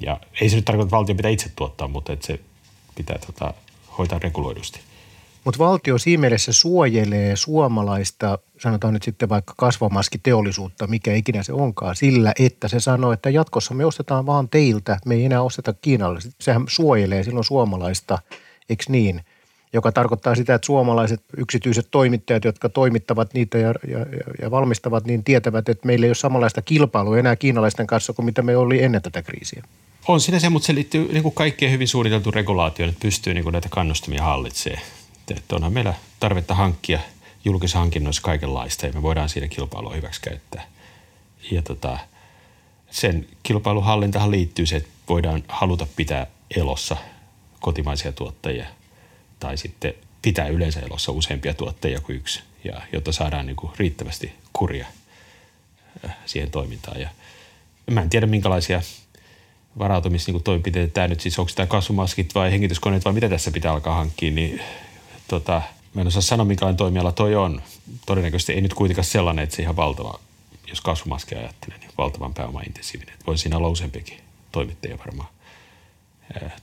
Ja 0.00 0.20
ei 0.40 0.48
se 0.48 0.56
nyt 0.56 0.64
tarkoita, 0.64 0.86
että 0.86 0.96
valtio 0.96 1.14
pitää 1.14 1.30
itse 1.30 1.48
tuottaa, 1.56 1.88
mutta 1.88 2.12
että 2.12 2.26
se 2.26 2.40
pitää 2.94 3.18
tota, 3.18 3.54
hoitaa 3.98 4.18
reguloidusti. 4.18 4.80
Mutta 5.44 5.58
valtio 5.58 5.98
siinä 5.98 6.20
mielessä 6.20 6.52
suojelee 6.52 7.36
suomalaista, 7.36 8.38
sanotaan 8.60 8.94
nyt 8.94 9.02
sitten 9.02 9.28
vaikka 9.28 9.54
kasvamaskiteollisuutta, 9.56 10.86
mikä 10.86 11.14
ikinä 11.14 11.42
se 11.42 11.52
onkaan, 11.52 11.96
sillä 11.96 12.32
että 12.38 12.68
se 12.68 12.80
sanoo, 12.80 13.12
että 13.12 13.30
jatkossa 13.30 13.74
me 13.74 13.84
ostetaan 13.84 14.26
vaan 14.26 14.48
teiltä, 14.48 14.98
me 15.06 15.14
ei 15.14 15.24
enää 15.24 15.42
osteta 15.42 15.72
Kiinalle. 15.72 16.20
Sehän 16.40 16.64
suojelee 16.68 17.22
silloin 17.22 17.44
suomalaista, 17.44 18.18
eikö 18.68 18.84
niin? 18.88 19.20
Joka 19.72 19.92
tarkoittaa 19.92 20.34
sitä, 20.34 20.54
että 20.54 20.66
suomalaiset 20.66 21.20
yksityiset 21.36 21.88
toimittajat, 21.90 22.44
jotka 22.44 22.68
toimittavat 22.68 23.34
niitä 23.34 23.58
ja, 23.58 23.74
ja, 23.88 24.06
ja 24.42 24.50
valmistavat, 24.50 25.04
niin 25.04 25.24
tietävät, 25.24 25.68
että 25.68 25.86
meillä 25.86 26.06
ei 26.06 26.08
ole 26.08 26.14
samanlaista 26.14 26.62
kilpailua 26.62 27.18
enää 27.18 27.36
kiinalaisten 27.36 27.86
kanssa 27.86 28.12
kuin 28.12 28.26
mitä 28.26 28.42
me 28.42 28.56
oli 28.56 28.82
ennen 28.82 29.02
tätä 29.02 29.22
kriisiä. 29.22 29.64
On 30.08 30.20
siinä 30.20 30.38
se, 30.38 30.48
mutta 30.48 30.66
se 30.66 30.74
liittyy 30.74 31.12
niin 31.12 31.22
kuin 31.22 31.34
kaikkeen 31.34 31.72
hyvin 31.72 31.88
suunniteltu 31.88 32.30
regulaatioon, 32.30 32.88
että 32.88 33.02
pystyy 33.02 33.34
niin 33.34 33.44
kuin 33.44 33.52
näitä 33.52 33.68
kannustamia 33.68 34.22
hallitsemaan. 34.22 34.82
Että 35.30 35.56
onhan 35.56 35.72
meillä 35.72 35.94
tarvetta 36.20 36.54
hankkia 36.54 36.98
julkishankinnoissa 37.44 38.22
kaikenlaista 38.22 38.86
ja 38.86 38.92
me 38.92 39.02
voidaan 39.02 39.28
siinä 39.28 39.48
kilpailua 39.48 39.94
hyväksi 39.94 40.20
käyttää. 40.20 40.66
Ja 41.50 41.62
tota, 41.62 41.98
sen 42.90 43.26
kilpailuhallintahan 43.42 44.30
liittyy 44.30 44.66
se, 44.66 44.76
että 44.76 44.90
voidaan 45.08 45.44
haluta 45.48 45.86
pitää 45.96 46.26
elossa 46.56 46.96
kotimaisia 47.60 48.12
tuottajia 48.12 48.66
tai 49.40 49.56
sitten 49.56 49.94
pitää 50.22 50.48
yleensä 50.48 50.80
elossa 50.80 51.12
useampia 51.12 51.54
tuottajia 51.54 52.00
kuin 52.00 52.16
yksi, 52.16 52.42
ja, 52.64 52.82
jotta 52.92 53.12
saadaan 53.12 53.46
niin 53.46 53.56
kuin 53.56 53.72
riittävästi 53.76 54.32
kuria 54.52 54.86
äh, 56.04 56.16
siihen 56.26 56.50
toimintaan. 56.50 57.00
Ja 57.00 57.08
mä 57.90 58.00
en 58.00 58.10
tiedä, 58.10 58.26
minkälaisia 58.26 58.80
varautumistoimenpiteitä 59.78 60.92
tämä 60.94 61.08
nyt 61.08 61.20
siis, 61.20 61.38
onko 61.38 61.52
tämä 61.54 61.66
kasvumaskit 61.66 62.34
vai 62.34 62.50
hengityskoneet 62.50 63.04
vai 63.04 63.12
mitä 63.12 63.28
tässä 63.28 63.50
pitää 63.50 63.72
alkaa 63.72 63.96
hankkia, 63.96 64.30
niin 64.30 64.60
tota, 65.34 65.62
mä 65.94 66.00
en 66.00 66.06
osaa 66.06 66.22
sanoa, 66.22 66.44
minkälainen 66.44 66.76
toimiala 66.76 67.12
toi 67.12 67.34
on. 67.34 67.62
Todennäköisesti 68.06 68.52
ei 68.52 68.60
nyt 68.60 68.74
kuitenkaan 68.74 69.04
sellainen, 69.04 69.42
että 69.42 69.56
se 69.56 69.62
ihan 69.62 69.76
valtava, 69.76 70.20
jos 70.68 70.80
kasvumaskia 70.80 71.38
ajattelee, 71.38 71.78
niin 71.78 71.90
valtavan 71.98 72.34
pääomaintensiivinen. 72.34 73.14
Voisi 73.26 73.42
siinä 73.42 73.56
olla 73.56 73.68
useampikin 73.68 74.20
toimittajia 74.52 74.98
varmaan. 74.98 75.28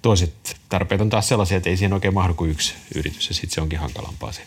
Toiset 0.01 0.57
tarpeet 0.69 1.01
on 1.01 1.09
taas 1.09 1.27
sellaisia, 1.27 1.57
että 1.57 1.69
ei 1.69 1.77
siihen 1.77 1.93
oikein 1.93 2.13
mahdu 2.13 2.33
kuin 2.33 2.51
yksi 2.51 2.73
yritys 2.95 3.27
ja 3.27 3.35
sitten 3.35 3.55
se 3.55 3.61
onkin 3.61 3.79
hankalampaa 3.79 4.31
se 4.31 4.41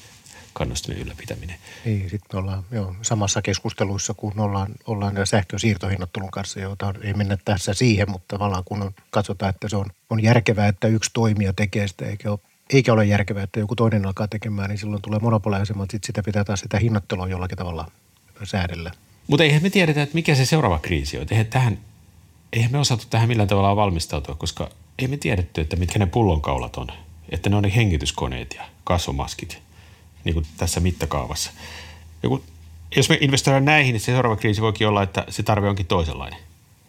kannustimen 0.53 0.99
ylläpitäminen. 0.99 1.57
Niin, 1.85 2.11
sitten 2.11 2.29
me 2.33 2.39
ollaan 2.39 2.65
jo 2.71 2.97
samassa 3.03 3.43
keskusteluissa, 3.43 4.15
kun 4.15 4.41
ollaan, 4.41 4.75
ollaan 4.87 5.15
sähkösiirtohinnattelun 5.25 6.31
kanssa, 6.31 6.61
jota 6.61 6.95
ei 7.03 7.15
mennä 7.15 7.39
tässä 7.45 7.75
siihen, 7.75 8.11
mutta 8.11 8.37
tavallaan 8.37 8.65
kun 8.65 8.83
on, 8.83 8.95
katsotaan, 9.11 9.51
että 9.51 9.69
se 9.69 9.77
on, 9.77 9.87
on 10.11 10.23
järkevää, 10.23 10.69
että 10.69 10.89
yksi 10.89 11.11
toimija 11.15 11.53
tekee 11.53 11.89
sitä, 11.89 12.07
eikä 12.07 12.31
ole 12.31 12.39
eikä 12.73 12.93
ole 12.93 13.05
järkevää, 13.05 13.43
että 13.43 13.61
joku 13.61 13.77
toinen 13.77 14.07
alkaa 14.07 14.29
tekemään, 14.29 14.71
niin 14.71 14.79
silloin 14.79 15.03
tulee 15.03 15.19
monopoliasema, 15.19 15.79
mutta 15.79 15.93
sitten 15.93 16.07
sitä 16.07 16.23
pitää 16.23 16.45
taas 16.45 16.61
sitä 16.61 16.79
hinnoittelua 16.79 17.29
jollakin 17.29 17.59
tavalla 17.59 17.91
säädellä. 18.45 18.91
Mutta 19.27 19.45
eihän 19.45 19.63
me 19.63 19.71
tiedetä, 19.71 20.03
että 20.03 20.15
mikä 20.15 20.35
se 20.35 20.47
seuraava 20.47 20.79
kriisi 20.79 21.19
on. 21.19 21.27
Eihän, 21.31 21.47
tähän, 21.47 21.79
eihän 22.53 22.73
me 22.73 22.79
osattu 22.79 23.07
tähän 23.11 23.29
millään 23.29 23.49
tavalla 23.49 23.77
valmistautua, 23.77 24.35
koska 24.35 24.71
ei 24.99 25.09
me 25.09 25.17
tiedetty, 25.17 25.61
että 25.61 25.77
mitkä 25.77 25.99
ne 25.99 26.07
pullonkaulat 26.07 26.77
on. 26.77 26.89
Että 27.29 27.51
ne 27.51 27.57
on 27.57 27.63
ne 27.63 27.73
hengityskoneet 27.77 28.55
ja 28.55 28.65
kasvomaskit 28.85 29.59
niin 30.25 30.35
kuin 30.35 30.47
tässä 30.57 30.81
mittakaavassa. 30.81 31.51
Joku, 32.23 32.45
jos 32.97 33.09
me 33.09 33.19
investoidaan 33.21 33.65
näihin, 33.65 33.93
niin 33.93 34.01
se 34.01 34.05
seuraava 34.05 34.37
kriisi 34.37 34.63
voikin 34.63 34.89
olla, 34.89 35.03
että 35.03 35.25
se 35.29 35.43
tarve 35.43 35.69
onkin 35.69 35.87
toisenlainen. 35.87 36.39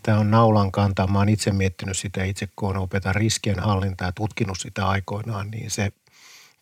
Tämä 0.05 0.19
on 0.19 0.31
naulan 0.31 0.71
kantaa. 0.71 1.07
Mä 1.07 1.17
oon 1.19 1.29
itse 1.29 1.51
miettinyt 1.51 1.97
sitä 1.97 2.23
itse, 2.23 2.47
kun 2.55 2.77
opetan 2.77 3.15
riskien 3.15 3.59
hallintaa 3.59 4.07
ja 4.07 4.11
tutkinut 4.11 4.59
sitä 4.59 4.87
aikoinaan, 4.87 5.51
niin 5.51 5.71
se 5.71 5.91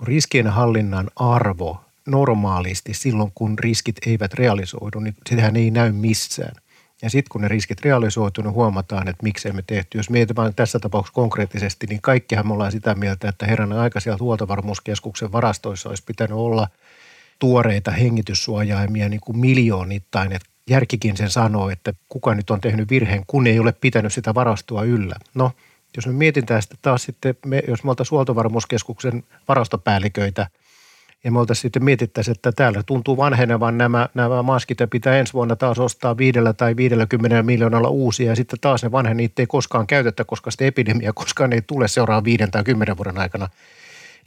riskien 0.03 0.47
hallinnan 0.47 1.09
arvo 1.15 1.81
normaalisti 2.05 2.93
silloin, 2.93 3.31
kun 3.35 3.59
riskit 3.59 3.95
eivät 4.07 4.33
realisoidu, 4.33 4.99
niin 4.99 5.15
sitähän 5.29 5.55
ei 5.55 5.71
näy 5.71 5.91
missään. 5.91 6.55
Ja 7.01 7.09
sitten 7.09 7.29
kun 7.31 7.41
ne 7.41 7.47
riskit 7.47 7.81
realisoitu, 7.81 8.41
niin 8.41 8.53
huomataan, 8.53 9.07
että 9.07 9.23
miksei 9.23 9.51
me 9.51 9.61
tehty. 9.67 9.97
Jos 9.97 10.09
mietitään 10.09 10.55
tässä 10.55 10.79
tapauksessa 10.79 11.15
konkreettisesti, 11.15 11.87
niin 11.87 12.01
kaikkihan 12.01 12.47
me 12.47 12.53
ollaan 12.53 12.71
sitä 12.71 12.95
mieltä, 12.95 13.29
että 13.29 13.45
herranen 13.45 13.79
aika 13.79 13.99
sieltä 13.99 14.23
huoltovarmuuskeskuksen 14.23 15.31
varastoissa 15.31 15.89
olisi 15.89 16.03
pitänyt 16.03 16.37
olla 16.37 16.67
tuoreita 17.39 17.91
hengityssuojaimia 17.91 19.09
niin 19.09 19.21
kuin 19.21 19.37
miljoonittain, 19.37 20.31
että 20.31 20.49
järkikin 20.69 21.17
sen 21.17 21.29
sanoo, 21.29 21.69
että 21.69 21.93
kuka 22.09 22.35
nyt 22.35 22.49
on 22.49 22.61
tehnyt 22.61 22.89
virheen, 22.89 23.23
kun 23.27 23.47
ei 23.47 23.59
ole 23.59 23.71
pitänyt 23.71 24.13
sitä 24.13 24.33
varastoa 24.33 24.83
yllä. 24.83 25.15
No, 25.33 25.51
jos 25.95 26.07
me 26.07 26.13
mietitään 26.13 26.61
sitä 26.61 26.75
taas 26.81 27.03
sitten, 27.03 27.35
me, 27.45 27.63
jos 27.67 27.83
me 27.83 27.89
oltaisiin 27.89 28.11
huoltovarmuuskeskuksen 28.11 29.23
varastopäälliköitä– 29.47 30.47
ja 31.23 31.31
me 31.31 31.39
oltaisiin 31.39 31.61
sitten 31.61 31.83
mietittäisiin, 31.83 32.35
että 32.35 32.51
täällä 32.51 32.83
tuntuu 32.83 33.17
vanhenevan 33.17 33.77
nämä, 33.77 34.09
nämä 34.13 34.43
maskit 34.43 34.79
ja 34.79 34.87
pitää 34.87 35.17
ensi 35.17 35.33
vuonna 35.33 35.55
taas 35.55 35.79
ostaa 35.79 36.17
viidellä 36.17 36.53
tai 36.53 36.75
50 36.75 37.43
miljoonalla 37.43 37.89
uusia 37.89 38.29
ja 38.29 38.35
sitten 38.35 38.59
taas 38.59 38.83
ne 38.83 38.91
vanhen 38.91 39.17
niitä 39.17 39.41
ei 39.41 39.47
koskaan 39.47 39.87
käytetä, 39.87 40.23
koska 40.23 40.51
sitä 40.51 40.65
epidemia 40.65 41.13
koskaan 41.13 41.53
ei 41.53 41.61
tule 41.61 41.87
seuraavan 41.87 42.23
viiden 42.23 42.51
tai 42.51 42.63
kymmenen 42.63 42.97
vuoden 42.97 43.17
aikana. 43.17 43.49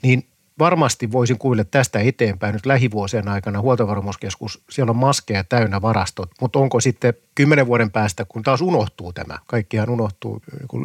Niin 0.02 0.26
varmasti 0.58 1.12
voisin 1.12 1.38
kuville 1.38 1.64
tästä 1.64 1.98
eteenpäin 1.98 2.52
nyt 2.52 2.66
lähivuosien 2.66 3.28
aikana 3.28 3.60
huoltovarmuuskeskus, 3.60 4.62
siellä 4.70 4.90
on 4.90 4.96
maskeja 4.96 5.44
täynnä 5.44 5.82
varastot, 5.82 6.30
mutta 6.40 6.58
onko 6.58 6.80
sitten 6.80 7.14
kymmenen 7.34 7.66
vuoden 7.66 7.90
päästä, 7.90 8.24
kun 8.24 8.42
taas 8.42 8.60
unohtuu 8.60 9.12
tämä, 9.12 9.38
kaikkihan 9.46 9.90
unohtuu 9.90 10.42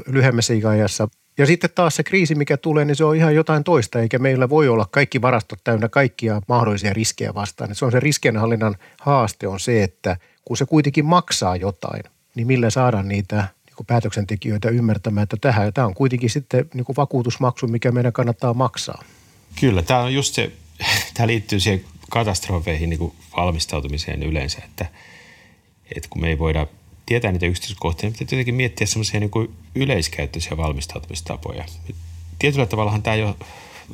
lyhyemmässä 0.07 0.53
ikäajassa. 0.53 1.07
Ja 1.37 1.45
sitten 1.45 1.69
taas 1.75 1.95
se 1.95 2.03
kriisi, 2.03 2.35
mikä 2.35 2.57
tulee, 2.57 2.85
niin 2.85 2.95
se 2.95 3.05
on 3.05 3.15
ihan 3.15 3.35
jotain 3.35 3.63
toista, 3.63 3.99
eikä 3.99 4.19
meillä 4.19 4.49
voi 4.49 4.67
olla 4.67 4.85
kaikki 4.91 5.21
varastot 5.21 5.59
täynnä 5.63 5.89
kaikkia 5.89 6.41
mahdollisia 6.47 6.93
riskejä 6.93 7.33
vastaan. 7.33 7.75
Se 7.75 7.85
on 7.85 7.91
se 7.91 7.99
riskienhallinnan 7.99 8.75
haaste 9.01 9.47
on 9.47 9.59
se, 9.59 9.83
että 9.83 10.17
kun 10.45 10.57
se 10.57 10.65
kuitenkin 10.65 11.05
maksaa 11.05 11.55
jotain, 11.55 12.03
niin 12.35 12.47
millä 12.47 12.69
saadaan 12.69 13.07
niitä 13.07 13.47
niin 13.65 13.85
päätöksentekijöitä 13.87 14.69
ymmärtämään, 14.69 15.23
että 15.23 15.37
tähän, 15.41 15.73
tämä 15.73 15.87
on 15.87 15.93
kuitenkin 15.93 16.29
sitten 16.29 16.69
niin 16.73 16.85
vakuutusmaksu, 16.97 17.67
mikä 17.67 17.91
meidän 17.91 18.13
kannattaa 18.13 18.53
maksaa. 18.53 19.03
Kyllä, 19.59 19.81
tämä 19.81 19.99
on 19.99 20.13
just 20.13 20.33
se, 20.33 20.51
tämä 21.13 21.27
liittyy 21.27 21.59
siihen 21.59 21.85
katastrofeihin 22.09 22.89
niin 22.89 22.99
kuin 22.99 23.13
valmistautumiseen 23.37 24.23
yleensä, 24.23 24.61
että, 24.65 24.85
että 25.95 26.09
kun 26.09 26.21
me 26.21 26.27
ei 26.27 26.39
voida 26.39 26.67
tietää 27.05 27.31
niitä 27.31 27.45
yksityiskohtia, 27.45 28.07
niin 28.09 28.13
pitää 28.13 28.27
tietenkin 28.27 28.55
miettiä 28.55 28.87
semmoisia 28.87 29.19
niin 29.19 29.55
yleiskäyttöisiä 29.75 30.57
valmistautumistapoja. 30.57 31.65
Tietyllä 32.39 32.65
tavallahan 32.65 33.03
tämä 33.03 33.15
jo 33.15 33.37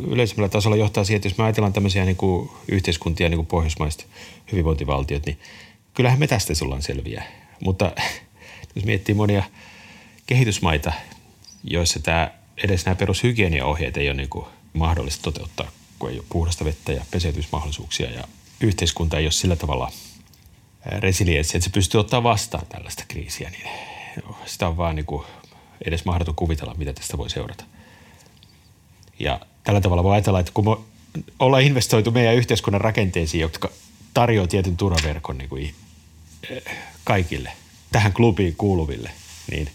yleisemmällä 0.08 0.50
tasolla 0.50 0.78
johtaa 0.78 1.04
siihen, 1.04 1.16
että 1.16 1.28
jos 1.28 1.38
me 1.38 1.44
ajatellaan 1.44 1.74
tämmöisiä 1.74 2.06
niin 2.06 2.16
kuin 2.16 2.52
yhteiskuntia, 2.68 3.30
niin 3.30 3.38
kuin 3.38 3.48
pohjoismaista 3.48 4.06
hyvinvointivaltiot, 4.52 5.26
niin 5.26 5.40
kyllähän 5.94 6.20
me 6.20 6.28
tästä 6.28 6.54
ollaan 6.62 6.82
selviä. 6.82 7.24
Mutta 7.64 7.92
jos 8.76 8.86
miettii 8.86 9.16
monia 9.16 9.44
kehitysmaita, 10.28 10.94
joissa 11.64 12.00
tämä, 12.00 12.32
edes 12.64 12.86
nämä 12.86 12.96
perushygieniaohjeet 12.96 13.98
ei 13.98 14.10
ole 14.10 14.18
niin 14.18 14.30
kuin 14.30 14.46
mahdollista 14.78 15.24
toteuttaa, 15.24 15.72
kun 16.00 16.10
ei 16.10 16.20
ole 16.20 16.26
puhdasta 16.30 16.66
vettä 16.66 16.92
ja 16.92 17.06
peseytymismahdollisuuksia 17.12 18.12
ja 18.12 18.24
yhteiskunta 18.62 19.18
ei 19.18 19.26
ole 19.26 19.32
sillä 19.32 19.56
tavalla 19.56 19.92
resilienssi, 20.86 21.58
että 21.58 21.64
se 21.64 21.74
pystyy 21.74 22.00
ottaa 22.00 22.24
vastaan 22.24 22.66
tällaista 22.70 23.04
kriisiä, 23.08 23.50
niin 23.50 23.70
sitä 24.46 24.68
on 24.68 24.78
vaan 24.78 24.96
niin 24.96 25.06
kuin 25.06 25.26
edes 25.86 26.06
mahdoton 26.06 26.36
kuvitella, 26.36 26.74
mitä 26.74 26.94
tästä 26.94 27.18
voi 27.18 27.30
seurata. 27.30 27.64
Ja 29.20 29.40
tällä 29.64 29.82
tavalla 29.82 30.04
voi 30.04 30.14
ajatella, 30.14 30.40
että 30.40 30.52
kun 30.54 30.66
me 30.66 30.76
ollaan 31.40 31.64
investoitu 31.64 32.12
meidän 32.12 32.36
yhteiskunnan 32.36 32.82
rakenteisiin, 32.82 33.42
jotka 33.42 33.70
tarjoaa 34.14 34.48
tietyn 34.48 34.78
turvaverkon 34.78 35.38
niin 35.38 35.50
kuin 35.50 35.76
kaikille, 37.04 37.52
tähän 37.92 38.14
klubiin 38.14 38.56
kuuluville, 38.56 39.12
niin 39.52 39.70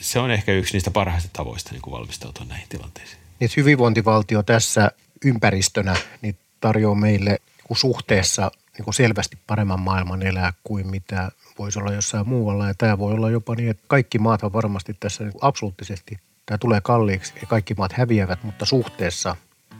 se 0.00 0.18
on 0.18 0.30
ehkä 0.30 0.52
yksi 0.52 0.72
niistä 0.72 0.90
parhaista 0.90 1.30
tavoista 1.32 1.70
niin 1.72 1.82
kuin 1.82 1.92
valmistautua 1.92 2.46
näihin 2.46 2.68
tilanteisiin. 2.68 3.23
Niin, 3.40 3.50
hyvinvointivaltio 3.56 4.42
tässä 4.42 4.90
ympäristönä 5.24 5.96
niin 6.22 6.36
tarjoaa 6.60 6.94
meille 6.94 7.38
suhteessa 7.72 8.50
niin 8.78 8.84
kuin 8.84 8.94
selvästi 8.94 9.38
paremman 9.46 9.80
maailman 9.80 10.22
elää 10.22 10.52
kuin 10.64 10.86
mitä 10.86 11.30
voisi 11.58 11.78
olla 11.78 11.92
jossain 11.92 12.28
muualla. 12.28 12.68
Ja 12.68 12.74
tämä 12.78 12.98
voi 12.98 13.12
olla 13.12 13.30
jopa 13.30 13.54
niin, 13.54 13.70
että 13.70 13.84
kaikki 13.86 14.18
maat 14.18 14.42
on 14.42 14.52
varmasti 14.52 14.96
tässä 15.00 15.24
niin 15.24 15.32
absoluuttisesti, 15.40 16.18
tämä 16.46 16.58
tulee 16.58 16.80
kalliiksi 16.80 17.32
ja 17.40 17.46
kaikki 17.46 17.74
maat 17.74 17.92
häviävät, 17.92 18.42
mutta 18.42 18.64
suhteessa 18.64 19.36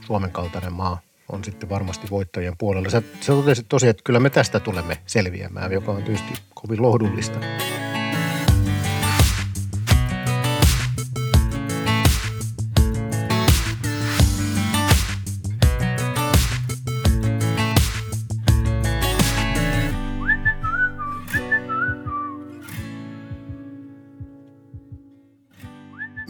Suomen 0.06 0.30
kaltainen 0.30 0.72
maa 0.72 1.00
on 1.28 1.44
sitten 1.44 1.68
varmasti 1.68 2.10
voittajien 2.10 2.56
puolella. 2.58 2.90
Sä, 2.90 3.02
sä 3.20 3.32
totesit 3.32 3.66
tosiaan, 3.68 3.90
että 3.90 4.02
kyllä 4.04 4.20
me 4.20 4.30
tästä 4.30 4.60
tulemme 4.60 4.98
selviämään, 5.06 5.72
joka 5.72 5.92
on 5.92 6.02
tietysti 6.02 6.32
kovin 6.54 6.82
lohdullista. 6.82 7.38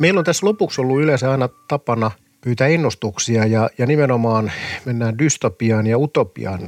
Meillä 0.05 0.19
on 0.19 0.25
tässä 0.25 0.47
lopuksi 0.47 0.81
ollut 0.81 1.01
yleensä 1.01 1.31
aina 1.31 1.49
tapana 1.69 2.11
pyytää 2.40 2.67
ennustuksia 2.67 3.47
ja, 3.47 3.71
ja 3.79 3.87
nimenomaan 3.87 4.53
mennään 4.85 5.19
dystopiaan 5.19 5.87
ja 5.87 5.99
utopiaan. 5.99 6.61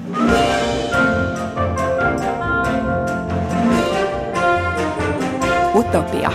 Utopia. 5.74 6.32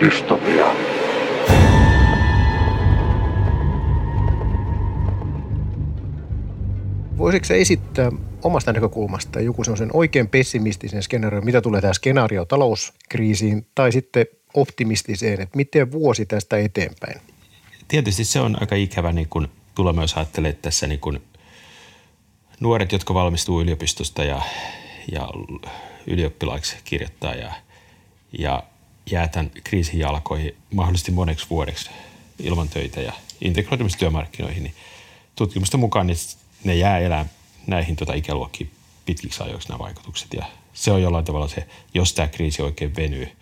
Dystopia. 0.00 0.74
Voisitko 7.18 7.54
esittää 7.54 8.12
omasta 8.42 8.72
näkökulmasta 8.72 9.40
joku 9.40 9.64
sen 9.64 9.90
oikein 9.92 10.28
pessimistisen 10.28 11.02
skenaario, 11.02 11.40
mitä 11.40 11.60
tulee 11.60 11.80
tämä 11.80 11.92
skenaario 11.92 12.44
talouskriisiin, 12.44 13.66
tai 13.74 13.92
sitten 13.92 14.26
optimistiseen, 14.56 15.40
että 15.40 15.56
miten 15.56 15.92
vuosi 15.92 16.26
tästä 16.26 16.58
eteenpäin? 16.58 17.20
Tietysti 17.88 18.24
se 18.24 18.40
on 18.40 18.56
aika 18.60 18.74
ikävä, 18.74 19.12
niin 19.12 19.28
kun 19.28 19.48
tulemme 19.74 20.02
jos 20.02 20.14
ajattelee 20.14 20.52
tässä 20.52 20.86
niin 20.86 21.00
kun 21.00 21.20
nuoret, 22.60 22.92
jotka 22.92 23.14
valmistuu 23.14 23.60
yliopistosta 23.60 24.24
ja, 24.24 24.42
ja 25.12 25.28
ylioppilaiksi 26.06 26.76
kirjoittaa 26.84 27.34
ja, 27.34 27.52
ja 28.38 28.62
jää 29.10 29.28
tämän 29.28 29.50
kriisin 29.64 29.98
jalkoihin 29.98 30.54
mahdollisesti 30.74 31.12
moneksi 31.12 31.46
vuodeksi 31.50 31.90
ilman 32.38 32.68
töitä 32.68 33.00
ja 33.00 33.12
integroitumista 33.40 33.98
työmarkkinoihin, 33.98 34.62
niin 34.62 34.74
tutkimusten 35.36 35.80
mukaan 35.80 36.06
niin 36.06 36.16
ne 36.64 36.74
jää 36.74 36.98
elää 36.98 37.26
näihin 37.66 37.96
tuota 37.96 38.14
ikäluokkiin 38.14 38.70
pitkiksi 39.06 39.42
ajoiksi 39.42 39.68
nämä 39.68 39.78
vaikutukset. 39.78 40.34
Ja 40.34 40.46
se 40.72 40.90
on 40.90 41.02
jollain 41.02 41.24
tavalla 41.24 41.48
se, 41.48 41.66
jos 41.94 42.14
tämä 42.14 42.28
kriisi 42.28 42.62
oikein 42.62 42.96
venyy– 42.96 43.28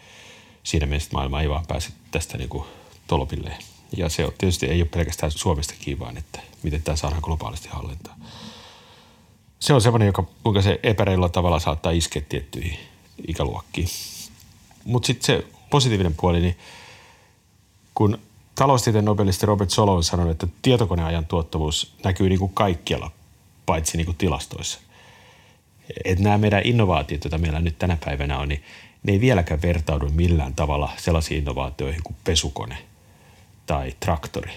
siinä 0.65 0.87
mielessä 0.87 1.11
maailma 1.13 1.41
ei 1.41 1.49
vaan 1.49 1.67
pääse 1.67 1.91
tästä 2.11 2.39
niin 2.39 2.49
kuin 2.49 2.65
tolpilleen. 3.07 3.63
Ja 3.97 4.09
se 4.09 4.33
tietysti 4.39 4.67
ei 4.67 4.81
ole 4.83 4.89
pelkästään 4.89 5.33
Suomesta 5.33 5.75
kiinni, 5.79 6.01
vaan 6.01 6.17
että 6.17 6.41
miten 6.63 6.83
tämä 6.83 6.97
saadaan 6.97 7.23
globaalisti 7.23 7.69
hallintaan. 7.69 8.21
Se 9.61 9.75
on 9.75 9.81
semmoinen, 9.81 10.07
joka, 10.07 10.25
kuinka 10.43 10.63
se 10.63 10.81
epäreilulla 10.83 11.29
tavalla 11.29 11.59
saattaa 11.59 11.93
iskeä 11.93 12.23
tiettyihin 12.29 12.79
ikäluokkiin. 13.29 13.89
Mutta 14.85 15.07
sitten 15.07 15.27
se 15.27 15.47
positiivinen 15.71 16.15
puoli, 16.15 16.41
niin 16.41 16.59
kun 17.95 18.19
taloustieteen 18.55 19.05
nobelisti 19.05 19.47
Robert 19.47 19.71
Solo 19.71 19.95
on 19.95 20.05
sanonut, 20.05 20.31
että 20.31 20.47
tietokoneajan 20.63 21.27
tuottavuus 21.27 21.95
näkyy 22.05 22.29
niin 22.29 22.39
kuin 22.39 22.55
kaikkialla, 22.55 23.11
paitsi 23.67 23.97
niin 23.97 24.07
kuin 24.07 24.17
tilastoissa. 24.17 24.81
Että 26.05 26.25
nämä 26.25 26.39
meidän 26.39 26.63
innovaatiot, 26.65 27.25
joita 27.25 27.39
meillä 27.39 27.61
nyt 27.61 27.79
tänä 27.79 27.99
päivänä 28.05 28.39
on, 28.39 28.49
niin 28.49 28.63
ne 29.05 29.13
ei 29.13 29.21
vieläkään 29.21 29.63
vertaudu 29.63 30.09
millään 30.09 30.55
tavalla 30.55 30.93
sellaisiin 30.97 31.39
innovaatioihin 31.39 32.03
kuin 32.03 32.17
pesukone 32.25 32.79
tai 33.67 33.95
traktori, 34.01 34.53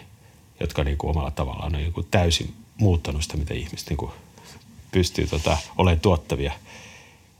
jotka 0.60 0.84
niin 0.84 0.98
kuin 0.98 1.12
omalla 1.12 1.32
tavallaan 1.32 1.76
on 1.76 1.82
niin 1.82 1.94
kuin 1.94 2.08
täysin 2.12 2.54
muuttanut 2.78 3.24
sitä, 3.24 3.38
miten 3.38 3.58
ihmiset 3.58 3.90
niin 3.90 3.98
kuin 3.98 4.12
pystyy 4.92 5.28
tota, 5.28 5.58
olemaan 5.78 6.00
tuottavia. 6.00 6.52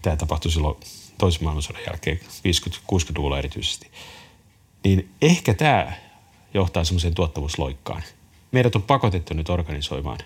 Tämä 0.02 0.16
tapahtui 0.16 0.52
silloin 0.52 0.78
toisen 1.18 1.44
maailmansodan 1.44 1.82
jälkeen, 1.88 2.20
50-60-luvulla 2.20 3.40
erityisesti. 3.40 3.88
Niin 4.84 5.10
ehkä 5.22 5.54
tämä 5.54 5.94
johtaa 6.54 6.84
semmoiseen 6.84 7.16
tuottavuusloikkaan. 7.16 8.04
Meidät 8.52 8.76
on 8.76 8.84
pakotettu 8.84 9.34
nyt 9.34 9.50
organisoimaan 9.50 10.18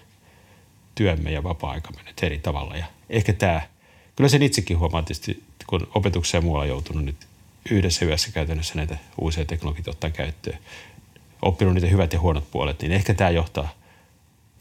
työmme 0.96 1.32
ja 1.32 1.44
vapaa-aikamme 1.44 2.02
nyt 2.04 2.24
eri 2.24 2.40
tavalla. 2.40 2.78
Ja 2.78 2.86
ehkä 3.10 3.34
tämä, 3.34 3.62
kyllä 4.16 4.30
sen 4.30 4.44
itsekin 4.44 4.80
huomaa 4.80 5.04
tietysti 5.04 5.44
kun 5.68 5.88
opetuksessa 5.96 6.38
ja 6.38 6.42
muualla 6.42 6.66
joutunut 6.66 7.06
nyt 7.06 7.28
yhdessä 7.72 8.06
yössä 8.06 8.32
käytännössä 8.32 8.76
näitä 8.76 8.98
uusia 9.22 9.46
teknologioita 9.46 9.92
ottaa 9.92 10.10
käyttöön, 10.10 10.60
oppinut 11.42 11.74
niitä 11.74 11.88
hyvät 11.88 12.14
ja 12.14 12.20
huonot 12.20 12.52
puolet, 12.52 12.82
niin 12.82 12.92
ehkä 12.92 13.14
tämä 13.14 13.30
johtaa, 13.30 13.70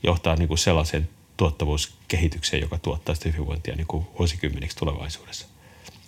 johtaa 0.02 0.36
niin 0.36 0.48
kuin 0.48 0.58
sellaiseen 0.58 1.08
tuottavuuskehitykseen, 1.36 2.60
joka 2.62 2.78
tuottaa 2.78 3.14
sitä 3.14 3.28
hyvinvointia 3.28 3.76
niin 3.76 3.86
kuin 3.86 4.06
vuosikymmeniksi 4.18 4.76
tulevaisuudessa. 4.76 5.46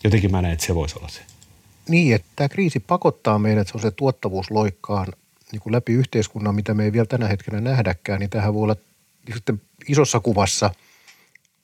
Jotenkin 0.04 0.30
mä 0.30 0.42
näen, 0.42 0.54
että 0.54 0.66
se 0.66 0.74
voisi 0.74 0.98
olla 0.98 1.08
se. 1.08 1.20
Niin, 1.88 2.14
että 2.14 2.28
tämä 2.36 2.48
kriisi 2.48 2.80
pakottaa 2.80 3.38
meidät 3.38 3.68
se 3.82 3.90
tuottavuusloikkaan 3.90 5.06
niin 5.52 5.60
kuin 5.60 5.72
läpi 5.72 5.92
yhteiskunnan, 5.92 6.54
mitä 6.54 6.74
me 6.74 6.84
ei 6.84 6.92
vielä 6.92 7.06
tänä 7.06 7.28
hetkenä 7.28 7.60
nähdäkään, 7.60 8.20
niin 8.20 8.30
tähän 8.30 8.54
voi 8.54 8.62
olla 8.62 8.76
sitten 9.34 9.62
isossa 9.88 10.20
kuvassa 10.20 10.70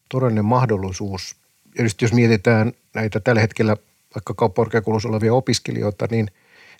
todellinen 0.08 0.44
mahdollisuus 0.44 1.36
just 1.82 2.02
jos 2.02 2.12
mietitään 2.12 2.72
näitä 2.94 3.20
tällä 3.20 3.40
hetkellä 3.40 3.76
vaikka 4.14 4.34
kauppakorkeakoulussa 4.34 5.08
olevia 5.08 5.34
opiskelijoita, 5.34 6.06
niin 6.10 6.28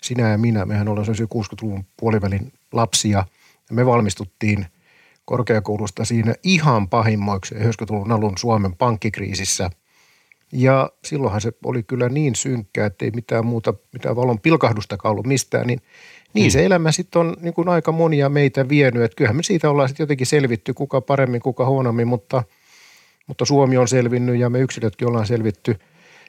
sinä 0.01 0.29
ja 0.29 0.37
minä, 0.37 0.65
mehän 0.65 0.87
ollaan 0.87 1.07
60-luvun 1.07 1.85
puolivälin 1.97 2.53
lapsia. 2.71 3.25
Ja 3.69 3.75
me 3.75 3.85
valmistuttiin 3.85 4.65
korkeakoulusta 5.25 6.05
siinä 6.05 6.35
ihan 6.43 6.89
pahimmoiksi 6.89 7.55
90-luvun 7.55 8.11
alun 8.11 8.37
Suomen 8.37 8.75
pankkikriisissä. 8.75 9.69
Ja 10.51 10.89
silloinhan 11.05 11.41
se 11.41 11.51
oli 11.65 11.83
kyllä 11.83 12.09
niin 12.09 12.35
synkkää, 12.35 12.85
että 12.85 13.05
ei 13.05 13.11
mitään 13.11 13.45
muuta, 13.45 13.73
mitään 13.93 14.15
valon 14.15 14.39
pilkahdustakaan 14.39 15.11
ollut 15.11 15.27
mistään, 15.27 15.67
niin 15.67 15.81
niin 16.33 16.45
hmm. 16.45 16.51
se 16.51 16.65
elämä 16.65 16.91
sitten 16.91 17.19
on 17.19 17.37
niin 17.41 17.53
kuin 17.53 17.69
aika 17.69 17.91
monia 17.91 18.29
meitä 18.29 18.69
vienyt, 18.69 19.03
että 19.03 19.15
kyllähän 19.15 19.35
me 19.35 19.43
siitä 19.43 19.69
ollaan 19.69 19.89
sitten 19.89 20.03
jotenkin 20.03 20.27
selvitty, 20.27 20.73
kuka 20.73 21.01
paremmin, 21.01 21.41
kuka 21.41 21.65
huonommin, 21.65 22.07
mutta– 22.07 22.43
mutta 23.29 23.45
Suomi 23.45 23.77
on 23.77 23.87
selvinnyt 23.87 24.39
ja 24.39 24.49
me 24.49 24.59
yksilötkin 24.59 25.07
ollaan 25.07 25.27
selvitty. 25.27 25.79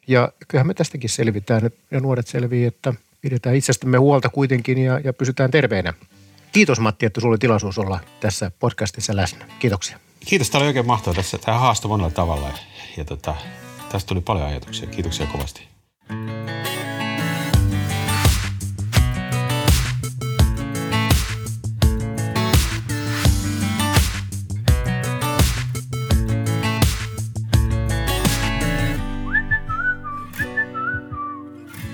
Ja 0.06 0.32
kyllähän 0.48 0.66
me 0.66 0.74
tästäkin 0.74 1.10
selvitään 1.10 1.70
ja 1.90 2.00
nuoret 2.00 2.26
selvii, 2.26 2.64
että 2.64 2.94
pidetään 3.20 3.56
itsestämme 3.56 3.98
huolta 3.98 4.28
kuitenkin 4.28 4.78
ja, 4.78 5.00
ja 5.04 5.12
pysytään 5.12 5.50
terveenä. 5.50 5.94
Kiitos 6.52 6.80
Matti, 6.80 7.06
että 7.06 7.20
sulla 7.20 7.32
oli 7.32 7.38
tilaisuus 7.38 7.78
olla 7.78 8.00
tässä 8.20 8.50
podcastissa 8.58 9.16
läsnä. 9.16 9.44
Kiitoksia. 9.58 9.98
Kiitos, 10.26 10.50
tämä 10.50 10.60
oli 10.60 10.68
oikein 10.68 10.86
mahtavaa 10.86 11.14
tässä. 11.14 11.38
Tämä 11.38 11.58
haastoi 11.58 11.88
monella 11.88 12.10
tavalla 12.10 12.48
ja, 12.48 12.54
ja 12.96 13.04
tota, 13.04 13.34
tästä 13.92 14.08
tuli 14.08 14.20
paljon 14.20 14.46
ajatuksia. 14.46 14.88
Kiitoksia 14.88 15.26
kovasti. 15.26 15.68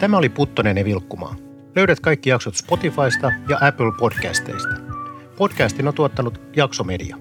Tämä 0.07 0.17
oli 0.17 0.29
Puttonen 0.29 0.77
ja 0.77 0.85
Vilkkumaa. 0.85 1.37
Löydät 1.77 2.01
kaikki 2.01 2.31
jaksot 2.31 2.55
Spotifysta 2.55 3.33
ja 3.49 3.59
Apple 3.61 3.93
Podcasteista. 3.99 4.75
Podcastin 5.37 5.89
on 5.89 5.95
tuottanut 5.95 6.41
Jaksomedia. 6.57 7.17